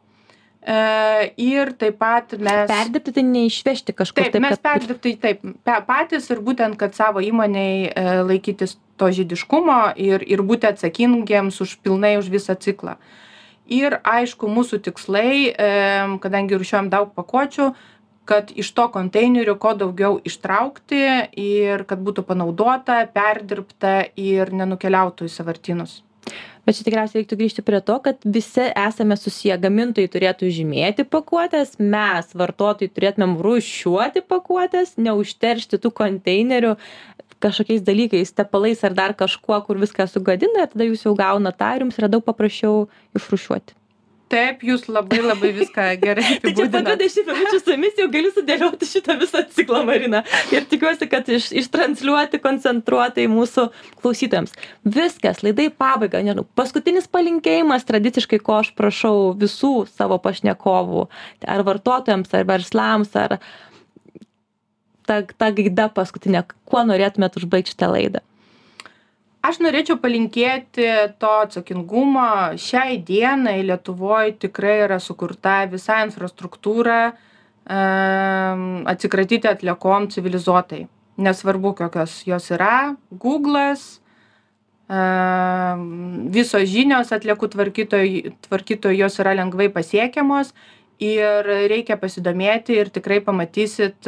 E, 0.61 1.33
ir 1.41 1.71
taip 1.81 1.97
pat 2.03 2.35
mes... 2.37 2.67
Perdirbti 2.69 3.15
tai 3.15 3.23
neišvežti 3.25 3.95
kažkur 3.97 4.27
Taip, 4.27 4.37
mes 4.43 4.59
kad- 4.59 4.65
perdirbti 4.67 5.15
taip 5.23 5.41
patys 5.87 6.29
ir 6.29 6.43
būtent, 6.45 6.77
kad 6.77 6.93
savo 6.93 7.23
įmoniai 7.25 7.87
e, 7.89 8.05
laikytis 8.27 8.75
to 9.01 9.09
žydiškumo 9.09 9.79
ir, 9.97 10.21
ir 10.21 10.43
būti 10.45 10.69
atsakingiems 10.69 11.57
už 11.65 11.79
pilnai 11.81 12.13
už 12.19 12.29
visą 12.29 12.53
ciklą. 12.53 12.99
Ir 13.71 13.97
aišku, 14.03 14.49
mūsų 14.51 14.81
tikslai, 14.83 15.53
kadangi 16.23 16.59
rušiuojam 16.59 16.91
daug 16.91 17.13
pakuočių, 17.15 17.71
kad 18.27 18.51
iš 18.55 18.69
to 18.77 18.85
konteinerių 18.93 19.55
kuo 19.59 19.73
daugiau 19.79 20.19
ištraukti 20.27 21.01
ir 21.39 21.83
kad 21.89 22.03
būtų 22.03 22.25
panaudota, 22.27 23.01
perdirbta 23.11 24.01
ir 24.19 24.53
nenukeliautų 24.55 25.27
į 25.27 25.33
savartynus. 25.33 26.01
Bet 26.61 26.77
čia 26.77 26.85
tikriausiai 26.85 27.23
reiktų 27.23 27.37
grįžti 27.39 27.63
prie 27.65 27.79
to, 27.81 27.95
kad 28.05 28.21
visi 28.21 28.67
esame 28.77 29.15
susiję, 29.17 29.55
gamintojai 29.63 30.11
turėtų 30.13 30.51
žymėti 30.53 31.07
pakuotės, 31.09 31.73
mes, 31.81 32.35
vartotojai, 32.37 32.91
turėtumėm 32.93 33.39
rušiuoti 33.41 34.21
pakuotės, 34.29 34.93
neužteršti 35.01 35.81
tų 35.81 35.91
konteinerių 35.97 36.75
kažkokiais 37.43 37.83
dalykais, 37.87 38.33
tepalais 38.37 38.81
ar 38.87 38.95
dar 38.97 39.17
kažkuo, 39.17 39.59
kur 39.67 39.81
viską 39.81 40.07
sugadina 40.09 40.65
ir 40.65 40.73
tada 40.73 40.87
jūs 40.87 41.05
jau 41.07 41.15
gaunat 41.17 41.59
tą 41.59 41.75
ir 41.75 41.85
jums 41.87 42.01
yra 42.01 42.11
daug 42.11 42.25
paprasčiau 42.25 42.87
išrušiuoti. 43.17 43.77
Taip, 44.31 44.61
jūs 44.63 44.85
labai 44.87 45.19
labai 45.19 45.49
viską 45.57 45.85
gerai 45.99 46.37
Tai 46.43 46.53
čia 46.55 46.67
po 46.71 46.79
apibūdinat. 46.79 47.01
20 47.01 47.27
minučių 47.27 47.57
su 47.59 47.73
jumis 47.73 47.97
jau 47.99 48.07
galiu 48.13 48.29
sudėlioti 48.31 48.87
šitą 48.87 49.17
visą 49.19 49.41
ciklą, 49.57 49.81
Marina. 49.87 50.21
Ir 50.55 50.67
tikiuosi, 50.71 51.07
kad 51.11 51.27
iš, 51.27 51.49
ištransliuoti 51.63 52.39
koncentruotai 52.43 53.25
mūsų 53.31 53.67
klausytojams. 53.99 54.55
Viskas, 54.87 55.41
laidai 55.43 55.67
pabaiga, 55.75 56.21
nežinau. 56.23 56.45
Paskutinis 56.55 57.11
palinkėjimas, 57.11 57.83
tradiciškai, 57.89 58.39
ko 58.45 58.61
aš 58.61 58.71
prašau 58.77 59.33
visų 59.41 59.73
savo 59.91 60.19
pašnekovų, 60.23 61.09
ar 61.51 61.65
vartotojams, 61.67 62.31
ar 62.37 62.47
verslams, 62.47 63.11
ar 63.19 63.41
ta, 65.11 65.21
ta 65.37 65.51
gaida 65.55 65.87
paskutinė, 65.91 66.45
kuo 66.65 66.83
norėtumėt 66.87 67.37
užbaigti 67.41 67.75
šitą 67.75 67.91
laidą. 67.91 68.23
Aš 69.41 69.57
norėčiau 69.63 69.97
palinkėti 69.97 70.85
to 71.21 71.29
atsakingumo. 71.43 72.53
Šiai 72.61 72.99
dienai 73.01 73.63
Lietuvoje 73.65 74.35
tikrai 74.43 74.83
yra 74.83 74.99
sukurta 75.01 75.63
visa 75.71 76.03
infrastruktūra 76.05 76.99
um, 77.09 78.83
atsikratyti 78.91 79.49
atliekom 79.49 80.11
civilizuotai. 80.13 80.83
Nesvarbu, 81.21 81.73
kokios 81.79 82.19
jos 82.29 82.51
yra. 82.53 82.93
Google'as, 83.23 84.01
visos 86.35 86.67
žinios 86.67 87.13
atliekų 87.15 87.47
tvarkytojų 87.53 88.33
tvarkytojų 88.43 88.97
jos 89.05 89.19
yra 89.23 89.33
lengvai 89.39 89.69
pasiekiamos 89.71 90.51
ir 91.01 91.49
reikia 91.71 91.97
pasidomėti 91.99 92.77
ir 92.77 92.91
tikrai 92.93 93.19
pamatysit 93.25 94.07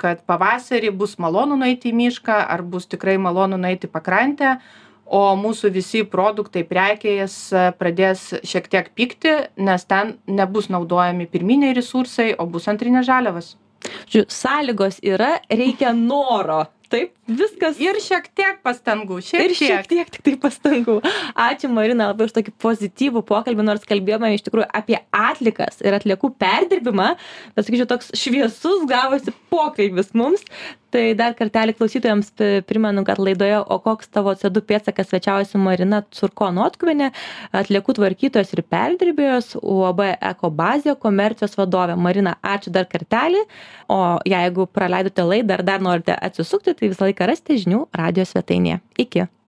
kad 0.00 0.24
pavasarį 0.28 0.92
bus 0.92 1.16
malonu 1.18 1.56
nueiti 1.60 1.90
į 1.90 1.98
mišką 2.02 2.38
ar 2.54 2.62
bus 2.62 2.88
tikrai 2.90 3.16
malonu 3.18 3.58
nueiti 3.60 3.88
į 3.88 3.94
pakrantę 3.94 4.58
o 5.04 5.24
mūsų 5.40 5.72
visi 5.72 6.04
produktai 6.08 6.64
prekės 6.68 7.36
pradės 7.80 8.30
šiek 8.44 8.70
tiek 8.72 8.92
pigti 8.96 9.34
nes 9.56 9.84
ten 9.88 10.16
nebus 10.28 10.70
naudojami 10.72 11.28
pirminiai 11.32 11.76
resursai 11.76 12.32
o 12.38 12.46
bus 12.46 12.68
antrinės 12.72 13.08
žaliavos 13.08 13.54
Žiūrėjau, 13.84 14.32
sąlygos 14.32 15.00
yra, 15.04 15.34
reikia 15.52 15.92
noro. 15.96 16.64
Taip, 16.92 17.14
viskas. 17.26 17.78
Ir 17.80 17.96
šiek 18.02 18.26
tiek 18.36 18.58
pastangų. 18.64 19.18
Šiek 19.24 19.46
ir 19.46 19.54
šiek 19.56 19.88
tiek 19.88 20.10
tik 20.12 20.24
tai 20.26 20.34
pastangų. 20.42 20.98
Ačiū 21.46 21.70
Marina 21.72 22.10
labai 22.10 22.28
už 22.28 22.34
tokį 22.36 22.54
pozityvų 22.60 23.24
pokalbį, 23.28 23.66
nors 23.66 23.86
kalbėjome 23.88 24.34
iš 24.36 24.44
tikrųjų 24.46 24.68
apie 24.68 24.98
atlikas 25.08 25.80
ir 25.84 25.96
atliekų 25.96 26.34
perdirbimą, 26.40 27.14
bet 27.56 27.68
sakyčiau, 27.68 27.88
toks 27.94 28.12
šviesus 28.20 28.84
gavosi 28.90 29.34
pokalbis 29.52 30.12
mums. 30.18 30.44
Tai 30.94 31.02
dar 31.18 31.32
kartelį 31.34 31.72
klausytojams 31.74 32.28
primenu, 32.68 33.02
kad 33.06 33.18
laidoje 33.18 33.56
O 33.74 33.80
koks 33.82 34.12
tavo 34.14 34.30
CO2 34.38 34.62
pėtsakas 34.68 35.08
svečiaujasi 35.10 35.58
Marina 35.58 36.04
Curko 36.14 36.52
Notkuvinė, 36.54 37.08
atliekų 37.50 37.96
tvarkytojas 37.98 38.54
ir 38.54 38.62
perdirbėjos 38.70 39.56
UAB 39.58 40.04
Ekobazė 40.14 40.94
komercijos 41.02 41.58
vadovė. 41.58 41.98
Marina, 41.98 42.36
ačiū 42.46 42.70
dar 42.74 42.86
kartelį. 42.86 43.42
O 43.90 44.00
jeigu 44.30 44.68
praleidote 44.70 45.26
laidą 45.26 45.58
ar 45.58 45.66
dar 45.66 45.82
norite 45.82 46.14
atsisukti, 46.14 46.78
tai 46.78 46.92
visą 46.92 47.08
laiką 47.08 47.32
rasite 47.32 47.58
žinių 47.64 47.88
radio 47.98 48.28
svetainėje. 48.30 48.84
Iki. 48.94 49.26